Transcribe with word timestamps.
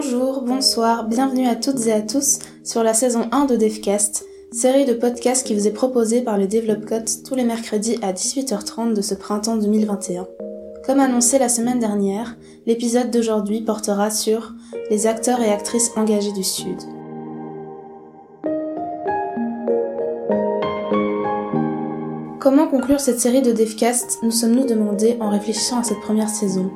Bonjour, 0.00 0.42
bonsoir, 0.42 1.08
bienvenue 1.08 1.48
à 1.48 1.56
toutes 1.56 1.88
et 1.88 1.92
à 1.92 2.00
tous 2.00 2.38
sur 2.62 2.84
la 2.84 2.94
saison 2.94 3.28
1 3.32 3.46
de 3.46 3.56
Devcast, 3.56 4.24
série 4.52 4.84
de 4.84 4.92
podcasts 4.92 5.44
qui 5.44 5.54
vous 5.54 5.66
est 5.66 5.72
proposée 5.72 6.20
par 6.20 6.38
le 6.38 6.46
DevelopCode 6.46 7.08
tous 7.26 7.34
les 7.34 7.42
mercredis 7.42 7.98
à 8.00 8.12
18h30 8.12 8.94
de 8.94 9.02
ce 9.02 9.14
printemps 9.14 9.56
2021. 9.56 10.28
Comme 10.86 11.00
annoncé 11.00 11.40
la 11.40 11.48
semaine 11.48 11.80
dernière, 11.80 12.36
l'épisode 12.64 13.10
d'aujourd'hui 13.10 13.62
portera 13.62 14.12
sur 14.12 14.52
les 14.88 15.08
acteurs 15.08 15.40
et 15.40 15.50
actrices 15.50 15.90
engagés 15.96 16.30
du 16.30 16.44
Sud. 16.44 16.78
Comment 22.38 22.68
conclure 22.68 23.00
cette 23.00 23.18
série 23.18 23.42
de 23.42 23.50
Devcast 23.50 24.20
nous 24.22 24.30
sommes-nous 24.30 24.64
demandé 24.64 25.16
en 25.18 25.28
réfléchissant 25.28 25.80
à 25.80 25.82
cette 25.82 26.00
première 26.02 26.28
saison? 26.28 26.70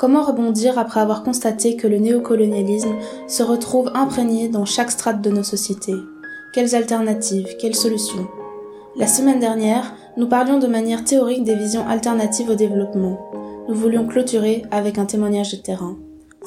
Comment 0.00 0.22
rebondir 0.22 0.78
après 0.78 0.98
avoir 1.00 1.22
constaté 1.22 1.76
que 1.76 1.86
le 1.86 1.98
néocolonialisme 1.98 2.94
se 3.28 3.42
retrouve 3.42 3.90
imprégné 3.92 4.48
dans 4.48 4.64
chaque 4.64 4.90
strate 4.90 5.20
de 5.20 5.28
nos 5.28 5.42
sociétés? 5.42 5.96
Quelles 6.54 6.74
alternatives? 6.74 7.58
Quelles 7.60 7.74
solutions? 7.74 8.26
La 8.96 9.06
semaine 9.06 9.40
dernière, 9.40 9.94
nous 10.16 10.26
parlions 10.26 10.58
de 10.58 10.66
manière 10.66 11.04
théorique 11.04 11.44
des 11.44 11.54
visions 11.54 11.86
alternatives 11.86 12.48
au 12.48 12.54
développement. 12.54 13.30
Nous 13.68 13.74
voulions 13.74 14.06
clôturer 14.06 14.62
avec 14.70 14.96
un 14.96 15.04
témoignage 15.04 15.52
de 15.52 15.58
terrain. 15.58 15.98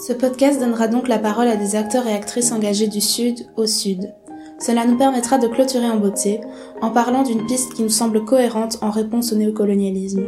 Ce 0.04 0.14
podcast 0.14 0.60
donnera 0.60 0.88
donc 0.88 1.08
la 1.08 1.20
parole 1.20 1.48
à 1.48 1.56
des 1.56 1.76
acteurs 1.76 2.08
et 2.08 2.16
actrices 2.16 2.52
engagés 2.52 2.88
du 2.88 3.02
Sud 3.02 3.46
au 3.56 3.68
Sud, 3.68 4.16
cela 4.60 4.86
nous 4.86 4.98
permettra 4.98 5.38
de 5.38 5.48
clôturer 5.48 5.90
en 5.90 5.98
beauté 5.98 6.40
en 6.82 6.90
parlant 6.90 7.24
d'une 7.24 7.46
piste 7.46 7.74
qui 7.74 7.84
nous 7.84 7.90
semble 7.90 8.24
cohérente 8.24 8.78
en 8.82 8.92
réponse 8.92 9.34
au 9.34 9.36
néocolonialisme, 9.36 10.24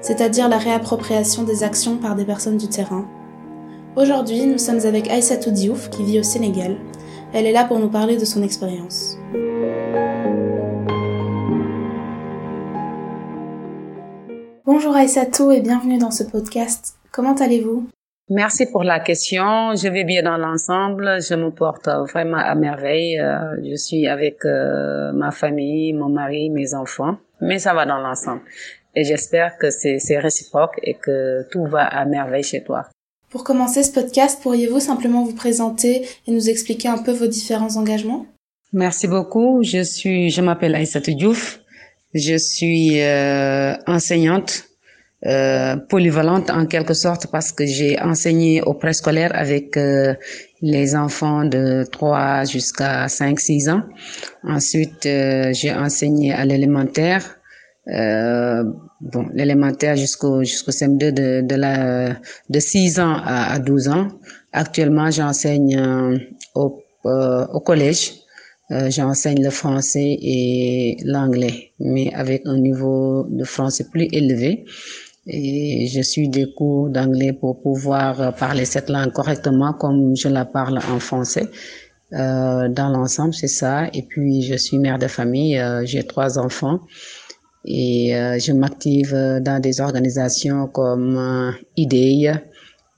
c'est-à-dire 0.00 0.48
la 0.48 0.58
réappropriation 0.58 1.44
des 1.44 1.62
actions 1.62 1.96
par 1.96 2.14
des 2.16 2.24
personnes 2.24 2.56
du 2.56 2.68
terrain. 2.68 3.06
Aujourd'hui, 3.96 4.46
nous 4.46 4.58
sommes 4.58 4.80
avec 4.86 5.08
Aïssatou 5.08 5.50
Diouf 5.50 5.90
qui 5.90 6.04
vit 6.04 6.20
au 6.20 6.22
Sénégal. 6.22 6.76
Elle 7.34 7.46
est 7.46 7.52
là 7.52 7.64
pour 7.64 7.78
nous 7.78 7.90
parler 7.90 8.16
de 8.16 8.24
son 8.24 8.42
expérience. 8.42 9.18
Bonjour 14.64 14.94
Aïssatou 14.94 15.50
et 15.50 15.60
bienvenue 15.60 15.98
dans 15.98 16.10
ce 16.10 16.24
podcast. 16.24 16.94
Comment 17.12 17.34
allez-vous? 17.34 17.88
Merci 18.32 18.66
pour 18.70 18.84
la 18.84 19.00
question. 19.00 19.74
Je 19.74 19.88
vais 19.88 20.04
bien 20.04 20.22
dans 20.22 20.36
l'ensemble. 20.36 21.20
Je 21.20 21.34
me 21.34 21.50
porte 21.50 21.88
vraiment 22.12 22.36
à 22.38 22.54
merveille. 22.54 23.18
Euh, 23.18 23.56
je 23.68 23.74
suis 23.74 24.06
avec 24.06 24.44
euh, 24.44 25.10
ma 25.12 25.32
famille, 25.32 25.92
mon 25.92 26.08
mari, 26.08 26.48
mes 26.48 26.74
enfants. 26.74 27.16
Mais 27.40 27.58
ça 27.58 27.74
va 27.74 27.86
dans 27.86 27.98
l'ensemble. 27.98 28.42
Et 28.94 29.04
j'espère 29.04 29.56
que 29.58 29.70
c'est 29.70 30.18
réciproque 30.18 30.78
et 30.82 30.94
que 30.94 31.46
tout 31.50 31.64
va 31.66 31.84
à 31.84 32.04
merveille 32.04 32.42
chez 32.42 32.62
toi. 32.62 32.86
Pour 33.30 33.44
commencer 33.44 33.82
ce 33.84 33.92
podcast, 33.92 34.40
pourriez-vous 34.42 34.80
simplement 34.80 35.24
vous 35.24 35.34
présenter 35.34 36.06
et 36.26 36.32
nous 36.32 36.50
expliquer 36.50 36.88
un 36.88 36.98
peu 36.98 37.12
vos 37.12 37.28
différents 37.28 37.76
engagements? 37.76 38.26
Merci 38.72 39.06
beaucoup. 39.06 39.62
Je 39.62 39.82
suis, 39.82 40.30
je 40.30 40.40
m'appelle 40.40 40.74
Aïssatou 40.74 41.14
Diouf. 41.14 41.60
Je 42.12 42.36
suis 42.36 43.00
euh, 43.00 43.74
enseignante 43.86 44.64
euh, 45.26 45.76
polyvalente 45.76 46.48
en 46.48 46.64
quelque 46.64 46.94
sorte 46.94 47.26
parce 47.30 47.52
que 47.52 47.66
j'ai 47.66 48.00
enseigné 48.00 48.62
au 48.62 48.72
préscolaire 48.72 49.32
avec 49.34 49.76
euh, 49.76 50.14
les 50.62 50.96
enfants 50.96 51.44
de 51.44 51.84
3 51.92 52.44
jusqu'à 52.44 53.06
5 53.06 53.38
6 53.38 53.68
ans. 53.68 53.82
Ensuite, 54.44 55.04
euh, 55.04 55.52
j'ai 55.52 55.74
enseigné 55.74 56.32
à 56.32 56.46
l'élémentaire 56.46 57.39
euh, 57.90 58.64
bon, 59.00 59.26
l'élémentaire 59.34 59.96
jusqu'au 59.96 60.42
jusqu'au 60.42 60.70
CM2 60.70 61.10
de 61.12 61.40
de 61.42 61.54
la 61.56 62.16
de 62.48 62.60
6 62.60 63.00
ans 63.00 63.16
à, 63.24 63.52
à 63.52 63.58
12 63.58 63.88
ans. 63.88 64.08
Actuellement, 64.52 65.10
j'enseigne 65.10 66.28
au 66.54 66.82
au 67.04 67.60
collège. 67.60 68.12
j'enseigne 68.70 69.42
le 69.42 69.50
français 69.50 70.16
et 70.20 70.96
l'anglais, 71.04 71.72
mais 71.80 72.12
avec 72.14 72.42
un 72.46 72.58
niveau 72.58 73.26
de 73.28 73.44
français 73.44 73.86
plus 73.90 74.08
élevé 74.12 74.64
et 75.26 75.86
je 75.86 76.00
suis 76.00 76.28
des 76.28 76.52
cours 76.52 76.88
d'anglais 76.88 77.32
pour 77.32 77.60
pouvoir 77.60 78.34
parler 78.36 78.64
cette 78.64 78.88
langue 78.88 79.12
correctement 79.12 79.72
comme 79.72 80.16
je 80.16 80.28
la 80.28 80.44
parle 80.44 80.78
en 80.78 80.98
français. 80.98 81.46
Euh, 82.12 82.68
dans 82.68 82.88
l'ensemble, 82.88 83.34
c'est 83.34 83.48
ça. 83.48 83.86
Et 83.94 84.02
puis, 84.02 84.42
je 84.42 84.56
suis 84.56 84.78
mère 84.78 84.98
de 84.98 85.06
famille, 85.06 85.58
euh, 85.58 85.84
j'ai 85.84 86.02
trois 86.02 86.38
enfants 86.38 86.80
et 87.64 88.16
euh, 88.16 88.38
je 88.38 88.52
m'active 88.52 89.12
dans 89.40 89.60
des 89.60 89.80
organisations 89.80 90.66
comme 90.68 91.16
euh, 91.16 91.52
IDEI 91.76 92.32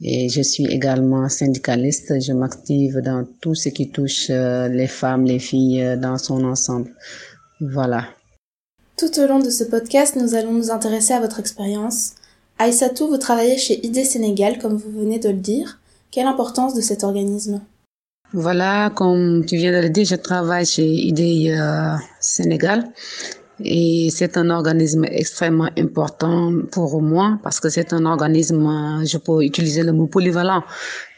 et 0.00 0.28
je 0.28 0.42
suis 0.42 0.66
également 0.66 1.28
syndicaliste. 1.28 2.20
Je 2.20 2.32
m'active 2.32 2.98
dans 2.98 3.24
tout 3.40 3.54
ce 3.54 3.68
qui 3.68 3.90
touche 3.90 4.28
euh, 4.30 4.68
les 4.68 4.86
femmes, 4.88 5.24
les 5.24 5.38
filles 5.38 5.96
dans 6.00 6.18
son 6.18 6.44
ensemble. 6.44 6.90
Voilà. 7.60 8.06
Tout 8.96 9.18
au 9.20 9.26
long 9.26 9.38
de 9.38 9.50
ce 9.50 9.64
podcast, 9.64 10.16
nous 10.16 10.34
allons 10.34 10.52
nous 10.52 10.70
intéresser 10.70 11.14
à 11.14 11.20
votre 11.20 11.40
expérience. 11.40 12.14
Aïssatou, 12.58 13.08
vous 13.08 13.18
travaillez 13.18 13.58
chez 13.58 13.84
ID 13.84 14.04
Sénégal, 14.04 14.58
comme 14.58 14.76
vous 14.76 14.90
venez 15.00 15.18
de 15.18 15.28
le 15.28 15.36
dire. 15.36 15.80
Quelle 16.10 16.26
importance 16.26 16.74
de 16.74 16.80
cet 16.80 17.02
organisme? 17.02 17.60
Voilà, 18.34 18.90
comme 18.94 19.44
tu 19.44 19.56
viens 19.56 19.72
de 19.72 19.82
le 19.82 19.90
dire, 19.90 20.04
je 20.04 20.14
travaille 20.14 20.66
chez 20.66 20.86
ID 20.86 21.50
euh, 21.50 21.96
Sénégal. 22.20 22.90
Et 23.60 24.08
c'est 24.10 24.36
un 24.36 24.50
organisme 24.50 25.04
extrêmement 25.04 25.68
important 25.78 26.52
pour 26.70 27.00
moi 27.02 27.38
parce 27.42 27.60
que 27.60 27.68
c'est 27.68 27.92
un 27.92 28.06
organisme, 28.06 29.02
je 29.04 29.18
peux 29.18 29.44
utiliser 29.44 29.82
le 29.82 29.92
mot 29.92 30.06
polyvalent, 30.06 30.64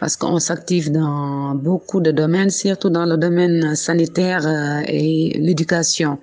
parce 0.01 0.17
qu'on 0.17 0.39
s'active 0.39 0.93
dans 0.93 1.55
beaucoup 1.55 2.01
de 2.01 2.11
domaines, 2.11 2.51
surtout 2.51 2.91
dans 2.91 3.07
le 3.07 3.17
domaine 3.17 3.75
sanitaire 3.77 4.47
euh, 4.47 4.83
et 4.87 5.39
l'éducation. 5.39 6.19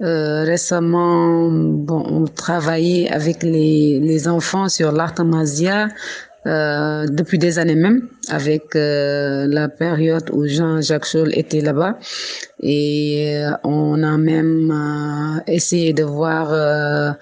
Euh, 0.00 0.44
récemment, 0.44 1.50
bon, 1.50 2.02
on 2.08 2.24
travaillait 2.24 3.10
avec 3.10 3.42
les, 3.42 4.00
les 4.00 4.28
enfants 4.28 4.68
sur 4.68 4.92
l'artemasia, 4.92 5.88
euh, 6.46 7.06
depuis 7.08 7.38
des 7.38 7.58
années 7.58 7.76
même, 7.76 8.08
avec 8.28 8.74
euh, 8.74 9.46
la 9.48 9.68
période 9.68 10.28
où 10.32 10.46
Jean-Jacques 10.46 11.04
Scholl 11.06 11.30
était 11.38 11.60
là-bas. 11.60 11.98
Et 12.60 13.36
euh, 13.36 13.52
on 13.64 14.02
a 14.02 14.18
même 14.18 14.70
euh, 14.70 15.40
essayé 15.46 15.92
de 15.92 16.02
voir 16.02 16.52
euh, 16.52 17.12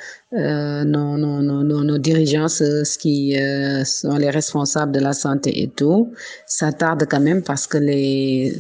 nos, 0.85 1.19
nos, 1.19 1.43
nos, 1.43 1.85
nos, 1.85 1.99
dirigeants, 1.99 2.49
ce 2.49 2.99
qui 2.99 3.37
sont 3.85 4.17
les 4.17 4.31
responsables 4.31 4.93
de 4.93 5.01
la 5.01 5.13
santé 5.13 5.63
et 5.63 5.69
tout. 5.69 6.13
Ça 6.47 6.73
tarde 6.73 7.07
quand 7.11 7.21
même 7.21 7.43
parce 7.43 7.67
que 7.67 7.79
les, 7.79 8.57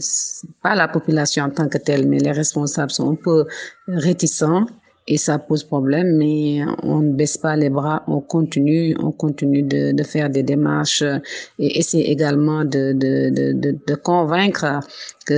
pas 0.62 0.74
la 0.74 0.88
population 0.88 1.44
en 1.44 1.50
tant 1.50 1.68
que 1.68 1.78
telle, 1.78 2.06
mais 2.08 2.18
les 2.18 2.32
responsables 2.32 2.90
sont 2.90 3.12
un 3.12 3.14
peu 3.14 3.46
réticents 3.86 4.66
et 5.10 5.16
ça 5.16 5.40
pose 5.40 5.64
problème, 5.64 6.16
mais 6.18 6.60
on 6.84 7.00
ne 7.00 7.12
baisse 7.12 7.36
pas 7.36 7.56
les 7.56 7.68
bras, 7.68 8.04
on 8.06 8.20
continue, 8.20 8.94
on 9.02 9.10
continue 9.10 9.62
de, 9.62 9.90
de 9.90 10.02
faire 10.04 10.30
des 10.30 10.44
démarches 10.44 11.02
et 11.58 11.78
essayer 11.80 12.12
également 12.12 12.64
de, 12.64 12.92
de, 12.92 13.30
de, 13.30 13.76
de 13.84 13.94
convaincre 13.96 14.78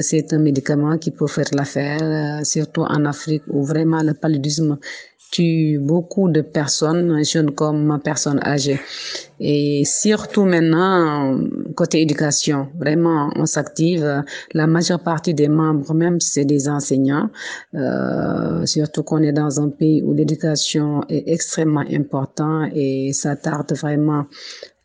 c'est 0.00 0.32
un 0.32 0.38
médicament 0.38 0.96
qui 0.98 1.10
peut 1.10 1.26
faire 1.26 1.48
l'affaire, 1.52 2.40
surtout 2.44 2.82
en 2.82 3.04
Afrique 3.04 3.42
où 3.48 3.64
vraiment 3.64 4.02
le 4.02 4.14
paludisme 4.14 4.78
tue 5.32 5.78
beaucoup 5.80 6.28
de 6.28 6.42
personnes, 6.42 7.24
jeunes 7.24 7.50
comme 7.52 7.98
personnes 8.04 8.40
âgées. 8.44 8.78
Et 9.40 9.82
surtout 9.84 10.44
maintenant, 10.44 11.36
côté 11.74 12.02
éducation, 12.02 12.68
vraiment, 12.78 13.32
on 13.34 13.46
s'active. 13.46 14.22
La 14.52 14.66
majeure 14.68 15.00
partie 15.00 15.34
des 15.34 15.48
membres, 15.48 15.94
même, 15.94 16.20
c'est 16.20 16.44
des 16.44 16.68
enseignants. 16.68 17.28
Euh, 17.74 18.64
surtout 18.66 19.02
qu'on 19.02 19.22
est 19.22 19.32
dans 19.32 19.60
un 19.60 19.70
pays 19.70 20.02
où 20.02 20.12
l'éducation 20.12 21.00
est 21.08 21.24
extrêmement 21.26 21.84
importante 21.90 22.68
et 22.74 23.12
ça 23.12 23.34
tarde 23.34 23.72
vraiment 23.72 24.26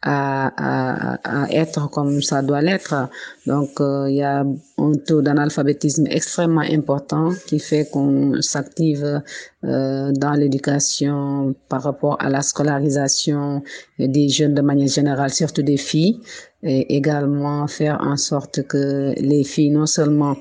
à, 0.09 0.47
à, 0.55 1.43
à, 1.43 1.51
être 1.51 1.89
comme 1.89 2.21
ça 2.21 2.41
doit 2.41 2.61
l'être. 2.61 3.09
Donc, 3.45 3.81
euh, 3.81 4.09
il 4.09 4.15
y 4.15 4.23
a 4.23 4.45
un 4.77 4.93
taux 5.05 5.21
d'analphabétisme 5.21 6.07
extrêmement 6.09 6.61
important 6.61 7.31
qui 7.47 7.59
fait 7.59 7.89
qu'on 7.91 8.41
s'active 8.41 9.21
euh, 9.65 10.11
dans 10.13 10.31
l'éducation 10.31 11.53
par 11.67 11.81
rapport 11.83 12.15
à 12.21 12.29
la 12.29 12.41
scolarisation 12.41 13.63
des 13.99 14.29
jeunes 14.29 14.53
de 14.53 14.61
manière 14.61 14.87
générale, 14.87 15.33
surtout 15.33 15.61
des 15.61 15.77
filles, 15.77 16.21
et 16.63 16.95
également 16.95 17.67
faire 17.67 17.99
en 18.01 18.15
sorte 18.15 18.65
que 18.65 19.13
les 19.17 19.43
filles 19.43 19.71
non 19.71 19.87
seulement 19.87 20.37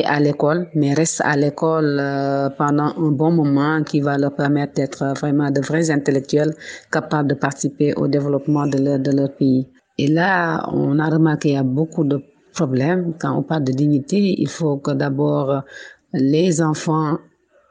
à 0.00 0.20
l'école, 0.20 0.68
mais 0.74 0.94
restent 0.94 1.22
à 1.24 1.36
l'école 1.36 1.98
euh, 2.00 2.48
pendant 2.50 2.94
un 2.96 3.10
bon 3.10 3.30
moment 3.30 3.82
qui 3.82 4.00
va 4.00 4.16
leur 4.18 4.34
permettre 4.34 4.74
d'être 4.74 5.04
vraiment 5.18 5.50
de 5.50 5.60
vrais 5.60 5.90
intellectuels 5.90 6.54
capables 6.90 7.28
de 7.28 7.34
participer 7.34 7.94
au 7.94 8.08
développement 8.08 8.66
de 8.66 8.78
leur, 8.78 8.98
de 8.98 9.10
leur 9.10 9.34
pays. 9.36 9.68
Et 9.98 10.08
là, 10.08 10.66
on 10.72 10.98
a 10.98 11.08
remarqué 11.08 11.48
qu'il 11.48 11.56
y 11.56 11.58
a 11.58 11.62
beaucoup 11.62 12.04
de 12.04 12.22
problèmes. 12.54 13.14
Quand 13.20 13.36
on 13.36 13.42
parle 13.42 13.64
de 13.64 13.72
dignité, 13.72 14.40
il 14.40 14.48
faut 14.48 14.78
que 14.78 14.92
d'abord 14.92 15.62
les 16.12 16.62
enfants 16.62 17.18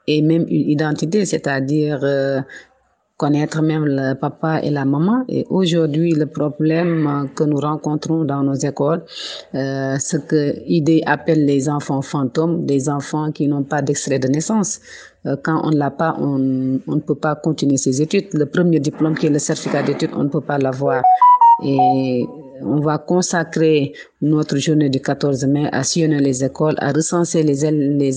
aient 0.07 0.21
même 0.21 0.45
une 0.47 0.69
identité, 0.69 1.25
c'est-à-dire 1.25 1.99
euh, 2.03 2.41
connaître 3.21 3.61
même 3.61 3.85
le 3.85 4.15
papa 4.15 4.61
et 4.63 4.71
la 4.71 4.83
maman. 4.83 5.23
Et 5.29 5.45
aujourd'hui, 5.51 6.11
le 6.23 6.25
problème 6.25 7.29
que 7.35 7.43
nous 7.43 7.61
rencontrons 7.69 8.23
dans 8.25 8.41
nos 8.41 8.55
écoles, 8.71 9.03
euh, 9.53 9.95
ce 9.99 10.17
que 10.17 10.41
IDE 10.65 11.03
appelle 11.05 11.45
les 11.45 11.69
enfants 11.69 12.01
fantômes, 12.01 12.65
des 12.65 12.89
enfants 12.89 13.31
qui 13.31 13.47
n'ont 13.47 13.67
pas 13.73 13.83
d'extrait 13.83 14.17
de 14.17 14.27
naissance. 14.27 14.79
Euh, 15.27 15.35
quand 15.43 15.61
on 15.63 15.69
ne 15.69 15.77
l'a 15.77 15.91
pas, 15.91 16.15
on, 16.19 16.79
on, 16.87 16.95
ne 16.95 17.05
peut 17.09 17.21
pas 17.27 17.35
continuer 17.35 17.77
ses 17.77 18.01
études. 18.01 18.29
Le 18.33 18.47
premier 18.47 18.79
diplôme 18.79 19.15
qui 19.15 19.27
est 19.27 19.35
le 19.37 19.43
certificat 19.49 19.83
d'études, 19.83 20.13
on 20.15 20.23
ne 20.23 20.29
peut 20.29 20.47
pas 20.51 20.57
l'avoir. 20.57 21.03
Et 21.63 22.25
on 22.63 22.79
va 22.79 22.97
consacrer 22.97 23.93
notre 24.21 24.57
journée 24.57 24.89
du 24.89 25.01
14 25.01 25.45
mai 25.45 25.67
à 25.71 25.83
sillonner 25.83 26.19
les 26.19 26.43
écoles, 26.43 26.75
à 26.77 26.91
recenser 26.91 27.43
les, 27.43 27.65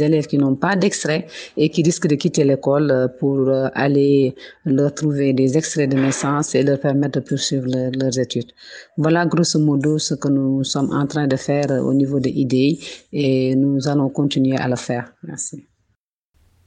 élèves 0.03 0.27
qui 0.27 0.39
n'ont 0.39 0.55
pas 0.55 0.77
d'extrait 0.77 1.27
et 1.57 1.69
qui 1.71 1.83
risquent 1.83 2.07
de 2.07 2.15
quitter 2.15 2.45
l'école 2.45 2.91
euh, 2.91 3.09
pour 3.09 3.49
euh, 3.49 3.69
aller 3.75 4.35
leur 4.65 4.95
trouver 4.95 5.33
des 5.33 5.57
extraits 5.57 5.91
de 5.91 5.97
naissance 5.97 6.55
et 6.55 6.63
leur 6.63 6.79
permettre 6.81 7.21
de 7.21 7.25
poursuivre 7.25 7.67
leurs 7.67 8.19
études. 8.19 8.53
Voilà 8.97 9.27
grosso 9.27 9.59
modo 9.59 9.99
ce 9.99 10.15
que 10.15 10.29
nous 10.29 10.65
sommes 10.65 10.93
en 10.93 11.07
train 11.07 11.27
de 11.27 11.37
faire 11.37 11.71
au 11.71 11.95
niveau 11.95 12.21
de 12.21 12.29
IDEI 12.29 12.79
et 13.13 13.55
nous 13.57 13.89
allons 13.89 14.09
continuer 14.09 14.57
à 14.57 14.69
le 14.69 14.77
faire. 14.77 15.13
Merci. 15.23 15.65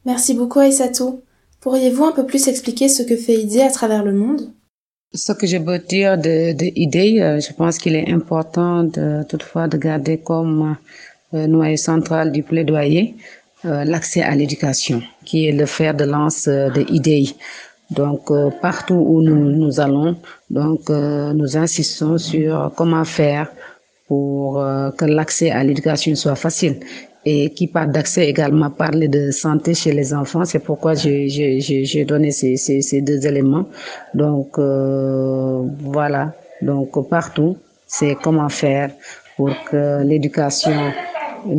Merci 0.06 0.34
beaucoup 0.34 0.60
Aïssatou. 0.60 1.22
Pourriez-vous 1.60 2.06
un 2.06 2.12
peu 2.12 2.26
plus 2.26 2.48
expliquer 2.48 2.88
ce 2.88 3.04
que 3.04 3.16
fait 3.16 3.36
IDEI 3.36 3.64
à 3.64 3.72
travers 3.72 4.04
le 4.04 4.14
monde? 4.14 4.54
Ce 5.14 5.32
que 5.34 5.48
je 5.48 5.58
veux 5.58 5.80
dire 5.80 6.18
de, 6.18 6.54
de 6.54 7.22
euh, 7.22 7.40
je 7.40 7.54
pense 7.54 7.78
qu'il 7.78 7.96
est 7.96 8.12
important 8.12 8.84
de, 8.84 9.24
toutefois 9.30 9.68
de 9.68 9.78
garder 9.78 10.18
comme 10.18 10.76
euh, 11.34 11.48
noyau 11.48 11.78
central 11.78 12.32
du 12.32 12.44
plaidoyer 12.44 13.16
euh, 13.66 13.84
l'accès 13.86 14.22
à 14.22 14.36
l'éducation, 14.36 15.02
qui 15.26 15.48
est 15.48 15.52
le 15.52 15.66
fer 15.66 15.94
de 15.94 16.04
lance 16.04 16.48
de 16.48 16.86
idée. 16.92 17.30
Donc 17.90 18.30
partout 18.62 18.96
où 18.96 19.22
nous, 19.22 19.46
nous 19.50 19.80
allons, 19.80 20.18
donc 20.50 20.90
nous 20.90 21.56
insistons 21.56 22.18
sur 22.18 22.74
comment 22.76 23.06
faire 23.06 23.50
pour 24.10 24.56
que 24.98 25.06
l'accès 25.06 25.52
à 25.52 25.64
l'éducation 25.64 26.14
soit 26.16 26.36
facile 26.36 26.82
et 27.30 27.50
qui 27.50 27.68
parle 27.68 27.92
d'accès 27.92 28.26
également 28.30 28.70
parler 28.70 29.10
de 29.10 29.32
santé 29.32 29.74
chez 29.74 29.92
les 29.92 30.14
enfants. 30.14 30.46
C'est 30.46 30.64
pourquoi 30.70 30.94
j'ai 30.96 32.06
donné 32.08 32.32
ces, 32.32 32.56
ces, 32.56 32.82
ces, 32.82 33.02
deux 33.02 33.28
éléments. 33.28 33.66
Donc 34.14 34.58
euh, 34.58 35.62
voilà, 35.82 36.34
donc 36.62 36.92
partout, 37.10 37.58
c'est 37.86 38.16
comment 38.24 38.48
faire 38.48 38.92
pour 39.36 39.52
que 39.70 40.04
l'éducation 40.04 40.80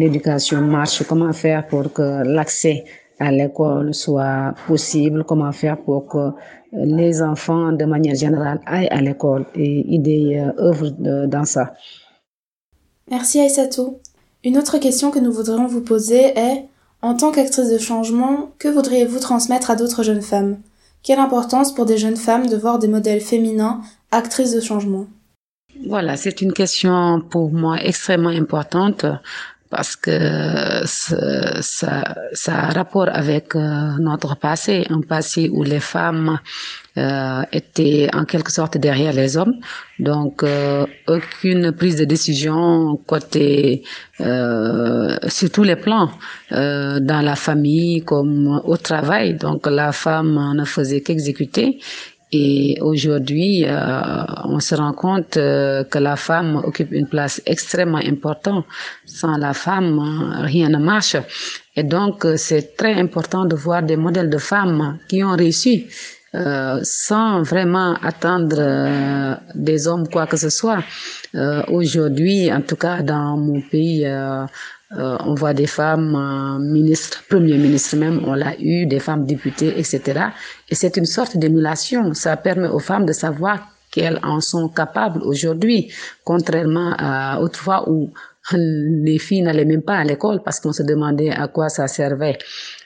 l'éducation 0.02 0.60
marche, 0.62 1.02
comment 1.06 1.34
faire 1.34 1.66
pour 1.66 1.92
que 1.92 2.06
l'accès 2.36 2.84
à 3.18 3.30
l'école 3.30 3.92
soit 3.92 4.54
possible, 4.66 5.22
comment 5.24 5.52
faire 5.52 5.76
pour 5.76 6.06
que 6.06 6.24
les 6.72 7.20
enfants 7.20 7.72
de 7.72 7.84
manière 7.84 8.14
générale 8.14 8.60
aillent 8.64 8.88
à 8.98 9.00
l'école 9.02 9.44
et 9.54 9.84
idées 9.96 10.38
euh, 10.38 10.68
œuvrent 10.68 11.26
dans 11.26 11.44
ça. 11.44 11.74
Merci 13.10 13.40
Aïssatou. 13.40 13.98
Une 14.44 14.56
autre 14.56 14.78
question 14.78 15.10
que 15.10 15.18
nous 15.18 15.32
voudrions 15.32 15.66
vous 15.66 15.80
poser 15.80 16.38
est, 16.38 16.64
en 17.02 17.14
tant 17.14 17.32
qu'actrice 17.32 17.70
de 17.70 17.78
changement, 17.78 18.52
que 18.58 18.68
voudriez-vous 18.68 19.18
transmettre 19.18 19.70
à 19.70 19.76
d'autres 19.76 20.04
jeunes 20.04 20.22
femmes? 20.22 20.58
Quelle 21.02 21.18
importance 21.18 21.74
pour 21.74 21.86
des 21.86 21.98
jeunes 21.98 22.16
femmes 22.16 22.46
de 22.46 22.56
voir 22.56 22.78
des 22.78 22.88
modèles 22.88 23.20
féminins 23.20 23.80
actrices 24.12 24.52
de 24.52 24.60
changement? 24.60 25.06
Voilà, 25.86 26.16
c'est 26.16 26.40
une 26.40 26.52
question 26.52 27.20
pour 27.30 27.50
moi 27.50 27.82
extrêmement 27.82 28.30
importante 28.30 29.06
parce 29.70 29.96
que 29.96 30.82
ça, 30.86 32.02
a 32.46 32.72
rapport 32.72 33.08
avec 33.08 33.54
euh, 33.54 33.60
notre 33.98 34.36
passé, 34.36 34.86
un 34.88 35.02
passé 35.02 35.50
où 35.52 35.62
les 35.62 35.80
femmes 35.80 36.38
euh, 36.98 37.42
étaient 37.52 38.08
en 38.12 38.24
quelque 38.24 38.50
sorte 38.50 38.76
derrière 38.76 39.12
les 39.12 39.36
hommes. 39.36 39.54
Donc, 39.98 40.42
euh, 40.42 40.84
aucune 41.06 41.72
prise 41.72 41.96
de 41.96 42.04
décision 42.04 42.96
côté 43.06 43.84
euh, 44.20 45.16
sur 45.28 45.50
tous 45.50 45.62
les 45.62 45.76
plans, 45.76 46.10
euh, 46.52 46.98
dans 47.00 47.20
la 47.20 47.36
famille 47.36 48.02
comme 48.04 48.60
au 48.64 48.76
travail. 48.76 49.34
Donc, 49.34 49.66
la 49.66 49.92
femme 49.92 50.54
ne 50.56 50.64
faisait 50.64 51.00
qu'exécuter. 51.00 51.78
Et 52.30 52.76
aujourd'hui, 52.82 53.64
on 54.44 54.60
se 54.60 54.74
rend 54.74 54.92
compte 54.92 55.32
que 55.32 55.98
la 55.98 56.16
femme 56.16 56.56
occupe 56.56 56.92
une 56.92 57.08
place 57.08 57.40
extrêmement 57.46 58.02
importante. 58.04 58.66
Sans 59.06 59.38
la 59.38 59.54
femme, 59.54 59.98
rien 60.42 60.68
ne 60.68 60.76
marche. 60.76 61.16
Et 61.74 61.84
donc, 61.84 62.26
c'est 62.36 62.76
très 62.76 63.00
important 63.00 63.46
de 63.46 63.56
voir 63.56 63.82
des 63.82 63.96
modèles 63.96 64.28
de 64.28 64.36
femmes 64.36 64.98
qui 65.08 65.24
ont 65.24 65.36
réussi. 65.36 65.86
Euh, 66.34 66.80
sans 66.82 67.42
vraiment 67.42 67.94
attendre 68.02 68.56
euh, 68.58 69.34
des 69.54 69.88
hommes 69.88 70.06
quoi 70.08 70.26
que 70.26 70.36
ce 70.36 70.50
soit. 70.50 70.82
Euh, 71.34 71.62
aujourd'hui, 71.68 72.52
en 72.52 72.60
tout 72.60 72.76
cas 72.76 73.00
dans 73.00 73.38
mon 73.38 73.62
pays, 73.62 74.04
euh, 74.92 75.16
on 75.20 75.34
voit 75.34 75.52
des 75.52 75.66
femmes 75.66 76.14
euh, 76.14 76.58
ministres, 76.58 77.22
premiers 77.28 77.58
ministres 77.58 77.96
même, 77.96 78.22
on 78.26 78.32
l'a 78.34 78.58
eu, 78.58 78.86
des 78.86 79.00
femmes 79.00 79.26
députées, 79.26 79.78
etc. 79.78 80.28
Et 80.70 80.74
c'est 80.74 80.96
une 80.96 81.04
sorte 81.04 81.36
d'émulation. 81.36 82.14
Ça 82.14 82.36
permet 82.38 82.68
aux 82.68 82.78
femmes 82.78 83.04
de 83.04 83.12
savoir 83.12 83.68
qu'elles 83.90 84.18
en 84.22 84.40
sont 84.40 84.68
capables 84.68 85.22
aujourd'hui, 85.22 85.92
contrairement 86.24 86.94
à 86.98 87.38
autrefois 87.40 87.88
où 87.90 88.12
les 88.56 89.18
filles 89.18 89.42
n'allaient 89.42 89.64
même 89.64 89.82
pas 89.82 89.96
à 89.96 90.04
l'école 90.04 90.42
parce 90.42 90.60
qu'on 90.60 90.72
se 90.72 90.82
demandait 90.82 91.30
à 91.30 91.48
quoi 91.48 91.68
ça 91.68 91.86
servait. 91.88 92.38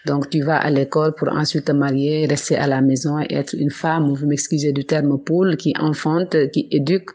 Donc 0.07 0.31
tu 0.31 0.43
vas 0.43 0.57
à 0.59 0.71
l'école 0.71 1.15
pour 1.15 1.29
ensuite 1.29 1.67
te 1.67 1.73
marier, 1.73 2.27
rester 2.27 2.57
à 2.57 2.67
la 2.67 2.81
maison 2.81 3.19
et 3.21 3.35
être 3.35 3.55
une 3.55 3.71
femme, 3.71 4.13
vous 4.13 4.27
m'excusez 4.27 4.73
du 4.73 4.85
terme 4.85 5.19
poule, 5.19 5.57
qui 5.57 5.75
enfante, 5.79 6.51
qui 6.51 6.69
éduque 6.71 7.11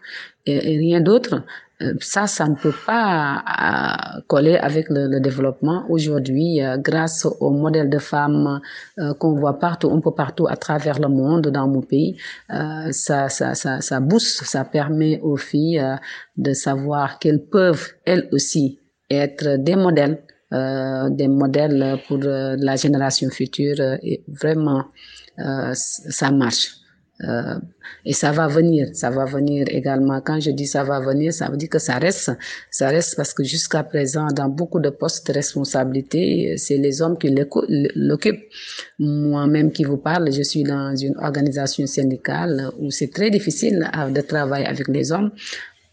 et 0.46 0.60
rien 0.60 1.02
d'autre. 1.02 1.44
Euh, 1.82 1.94
ça, 2.00 2.26
ça 2.26 2.48
ne 2.48 2.56
peut 2.56 2.74
pas 2.86 3.44
euh, 4.18 4.22
coller 4.28 4.56
avec 4.56 4.90
le, 4.90 5.08
le 5.08 5.20
développement. 5.20 5.86
Aujourd'hui, 5.90 6.64
euh, 6.64 6.78
grâce 6.78 7.28
au 7.40 7.52
modèle 7.52 7.90
de 7.90 8.00
femmes 8.00 8.62
qu'on 9.20 9.36
voit 9.36 9.60
partout, 9.60 9.92
un 9.92 10.00
peu 10.02 10.12
partout 10.12 10.48
à 10.48 10.56
travers 10.56 11.00
le 11.00 11.08
monde, 11.08 11.48
dans 11.48 11.68
mon 11.68 11.82
pays, 11.82 12.18
ça, 12.50 13.30
ça, 13.30 13.54
ça, 13.54 13.82
ça 13.82 14.00
booste, 14.00 14.44
ça 14.44 14.66
permet 14.66 15.20
aux 15.22 15.38
filles 15.38 15.84
de 16.36 16.54
savoir 16.54 17.20
qu'elles 17.20 17.44
peuvent, 17.46 17.88
elles 18.06 18.28
aussi, 18.32 18.80
être 19.10 19.58
des 19.58 19.76
modèles, 19.76 20.24
des 20.52 21.28
modèles 21.28 22.00
pour 22.08 22.18
la 22.18 22.76
génération 22.76 23.30
future. 23.30 23.80
et 24.02 24.24
vraiment, 24.28 24.86
ça 25.74 26.32
marche. 26.32 26.87
Euh, 27.24 27.56
et 28.06 28.14
ça 28.14 28.32
va 28.32 28.48
venir, 28.48 28.90
ça 28.94 29.10
va 29.10 29.26
venir 29.26 29.66
également. 29.70 30.22
Quand 30.22 30.40
je 30.40 30.52
dis 30.52 30.68
ça 30.68 30.84
va 30.84 31.00
venir, 31.00 31.34
ça 31.34 31.50
veut 31.50 31.58
dire 31.58 31.70
que 31.70 31.80
ça 31.80 31.98
reste. 31.98 32.32
Ça 32.70 32.90
reste 32.90 33.16
parce 33.16 33.34
que 33.34 33.44
jusqu'à 33.44 33.84
présent, 33.84 34.28
dans 34.28 34.50
beaucoup 34.50 34.80
de 34.80 34.90
postes 34.90 35.28
de 35.28 35.34
responsabilité, 35.34 36.56
c'est 36.58 36.78
les 36.78 37.02
hommes 37.02 37.18
qui 37.18 37.34
l'occupent. 37.96 38.46
Moi-même 39.00 39.72
qui 39.72 39.84
vous 39.84 39.98
parle, 39.98 40.32
je 40.32 40.44
suis 40.44 40.64
dans 40.64 40.96
une 40.96 41.18
organisation 41.18 41.88
syndicale 41.88 42.72
où 42.78 42.92
c'est 42.92 43.12
très 43.12 43.32
difficile 43.32 43.90
de 44.14 44.22
travailler 44.22 44.68
avec 44.68 44.88
les 44.88 45.12
hommes 45.12 45.32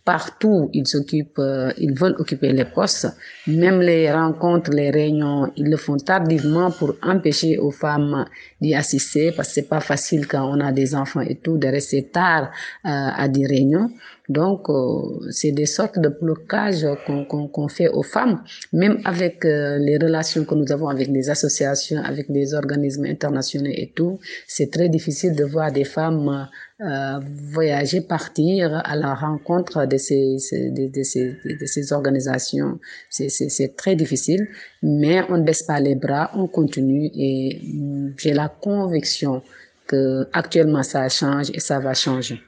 partout 0.05 0.71
ils 0.73 0.97
occupent, 0.97 1.39
euh, 1.39 1.73
ils 1.79 1.95
veulent 1.95 2.17
occuper 2.19 2.53
les 2.53 2.65
postes. 2.65 3.09
Même 3.47 3.81
les 3.81 4.13
rencontres, 4.13 4.71
les 4.71 4.91
réunions, 4.91 5.51
ils 5.57 5.69
le 5.71 5.77
font 5.77 5.97
tardivement 5.97 6.71
pour 6.71 6.95
empêcher 7.03 7.59
aux 7.59 7.71
femmes 7.71 8.27
d'y 8.61 8.75
assister 8.75 9.33
parce 9.33 9.49
que 9.49 9.55
c'est 9.55 9.69
pas 9.69 9.81
facile 9.81 10.27
quand 10.27 10.45
on 10.45 10.61
a 10.61 10.73
des 10.73 10.95
enfants 10.95 11.21
et 11.21 11.37
tout 11.37 11.57
de 11.57 11.69
rester 11.69 12.05
tard 12.05 12.51
euh, 12.85 12.89
à 13.23 13.29
des 13.29 13.47
réunions. 13.47 13.91
Donc, 14.29 14.71
euh, 14.71 15.31
c'est 15.31 15.53
des 15.53 15.67
sortes 15.67 15.99
de 15.99 16.09
blocages 16.09 16.87
qu'on 17.07 17.27
qu 17.27 17.69
fait 17.69 17.89
aux 17.89 18.03
femmes, 18.03 18.43
même 18.73 18.99
avec 19.05 19.45
euh, 19.45 19.77
les 19.77 19.99
relations 19.99 20.45
que 20.47 20.55
nous 20.55 20.73
avons 20.73 20.89
avec 20.89 21.13
des 21.13 21.29
associations, 21.29 22.01
avec 22.03 22.33
des 22.33 22.55
organismes 22.55 23.05
internationaux 23.05 23.71
et 23.71 23.93
tout. 23.95 24.19
C'est 24.47 24.71
très 24.71 24.89
difficile 24.89 25.35
de 25.37 25.45
voir 25.45 25.73
des 25.73 25.85
femmes 25.85 26.49
euh, 26.81 27.21
voyager, 27.53 28.01
partir 28.01 28.81
à 28.85 28.97
la 28.97 29.15
rencontre 29.15 29.87
de 29.87 29.99
ces, 29.99 30.37
de, 30.53 30.91
de 30.91 31.03
ces, 31.03 31.37
de 31.45 31.67
ces 31.67 31.93
organisations. 31.93 32.81
C'est 33.11 33.77
très 33.77 33.95
difficile, 33.95 34.49
mais 34.83 35.21
on 35.29 35.37
ne 35.37 35.43
baisse 35.43 35.65
pas 35.65 35.81
les 35.81 35.97
bras, 35.97 36.31
on 36.35 36.47
continue 36.47 37.11
et 37.15 37.61
mm, 37.63 38.15
j'ai 38.17 38.33
la 38.33 38.49
conviction 38.49 39.43
que 39.87 40.27
actuellement 40.33 40.83
ça 40.83 41.07
change 41.11 41.51
et 41.53 41.61
ça 41.61 41.79
va 41.79 41.93
changer. 41.93 42.41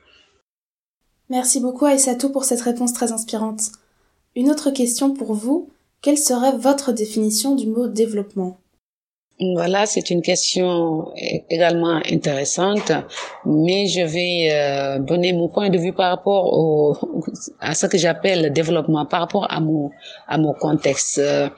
Merci 1.28 1.60
beaucoup 1.60 1.86
Aïssatou 1.86 2.30
pour 2.30 2.44
cette 2.44 2.60
réponse 2.60 2.92
très 2.92 3.10
inspirante. 3.12 3.72
Une 4.36 4.50
autre 4.50 4.70
question 4.70 5.12
pour 5.12 5.34
vous, 5.34 5.68
quelle 6.02 6.18
serait 6.18 6.56
votre 6.56 6.92
définition 6.92 7.54
du 7.54 7.66
mot 7.66 7.88
développement? 7.88 8.58
Voilà, 9.38 9.84
c'est 9.84 10.08
une 10.10 10.22
question 10.22 11.12
également 11.50 12.00
intéressante, 12.10 12.90
mais 13.44 13.86
je 13.86 14.00
vais 14.00 14.48
euh, 14.50 14.98
donner 14.98 15.34
mon 15.34 15.48
point 15.48 15.68
de 15.68 15.76
vue 15.76 15.92
par 15.92 16.10
rapport 16.10 16.96
à 17.60 17.74
ce 17.74 17.84
que 17.86 17.98
j'appelle 17.98 18.50
développement, 18.52 19.04
par 19.04 19.20
rapport 19.20 19.46
à 19.50 19.60
mon, 19.60 19.90
à 20.26 20.38
mon 20.38 20.54
contexte. 20.54 21.18
Euh, 21.18 21.50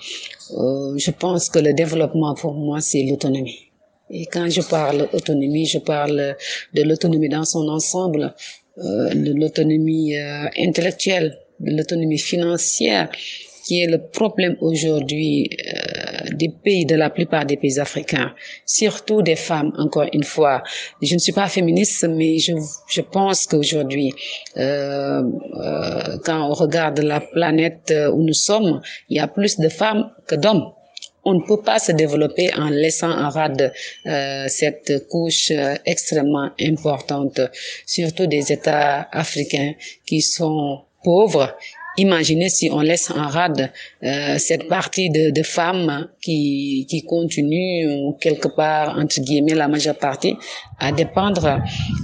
je 0.51 1.11
pense 1.13 1.51
que 1.51 1.61
le 1.61 1.73
développement 1.73 2.35
pour 2.35 2.55
moi, 2.55 2.81
c'est 2.81 3.05
l'autonomie. 3.05 3.71
Et 4.11 4.27
quand 4.27 4.49
je 4.49 4.63
parle 4.63 5.09
autonomie, 5.13 5.67
je 5.67 5.79
parle 5.79 6.37
de 6.75 6.83
l'autonomie 6.83 7.29
dans 7.29 7.45
son 7.45 7.69
ensemble, 7.69 8.35
de 8.79 9.33
l'autonomie 9.33 10.17
euh, 10.17 10.49
intellectuelle, 10.59 11.39
de 11.61 11.77
l'autonomie 11.77 12.19
financière, 12.19 13.09
qui 13.69 13.83
est 13.83 13.87
le 13.87 13.99
problème 13.99 14.57
aujourd'hui 14.63 15.51
euh, 15.53 16.31
des 16.33 16.49
pays, 16.49 16.87
de 16.87 16.95
la 16.95 17.11
plupart 17.11 17.45
des 17.45 17.59
pays 17.59 17.79
africains, 17.79 18.33
surtout 18.65 19.21
des 19.21 19.37
femmes, 19.37 19.73
encore 19.77 20.09
une 20.15 20.25
fois. 20.25 20.63
Je 21.03 21.13
ne 21.13 21.19
suis 21.19 21.33
pas 21.35 21.49
féministe, 21.49 22.07
mais 22.09 22.39
je, 22.39 22.55
je 22.89 23.03
pense 23.03 23.47
qu'aujourd'hui, 23.47 24.15
euh, 24.57 25.23
euh, 25.23 26.17
quand 26.25 26.49
on 26.49 26.55
regarde 26.55 27.01
la 27.01 27.21
planète 27.21 27.93
où 28.15 28.23
nous 28.23 28.33
sommes, 28.33 28.81
il 29.11 29.19
y 29.19 29.21
a 29.21 29.29
plus 29.29 29.59
de 29.59 29.69
femmes 29.69 30.11
que 30.27 30.35
d'hommes 30.35 30.73
on 31.29 31.35
ne 31.35 31.43
peut 31.47 31.61
pas 31.61 31.79
se 31.79 31.93
développer 31.93 32.47
en 32.55 32.71
laissant 32.71 33.11
en 33.11 33.29
rade 33.29 33.73
euh, 34.07 34.47
cette 34.49 35.09
couche 35.09 35.51
euh, 35.51 35.75
extrêmement 35.85 36.51
importante, 36.61 37.41
surtout 37.87 38.27
des 38.27 38.51
États 38.51 39.09
africains 39.13 39.73
qui 40.07 40.23
sont 40.23 40.81
pauvres 41.05 41.55
Imaginez 41.99 42.49
si 42.49 42.71
on 42.71 42.81
laisse 42.81 43.11
en 43.11 43.27
rade 43.27 43.73
euh, 44.05 44.39
cette 44.39 44.69
partie 44.69 45.11
de, 45.11 45.31
de, 45.31 45.43
femmes 45.43 46.09
qui, 46.21 46.87
qui 46.89 47.03
continuent 47.03 48.13
quelque 48.21 48.47
part, 48.47 48.97
entre 48.97 49.21
guillemets, 49.21 49.57
la 49.57 49.67
majeure 49.67 49.97
partie, 49.97 50.37
à 50.79 50.93
dépendre, 50.93 51.61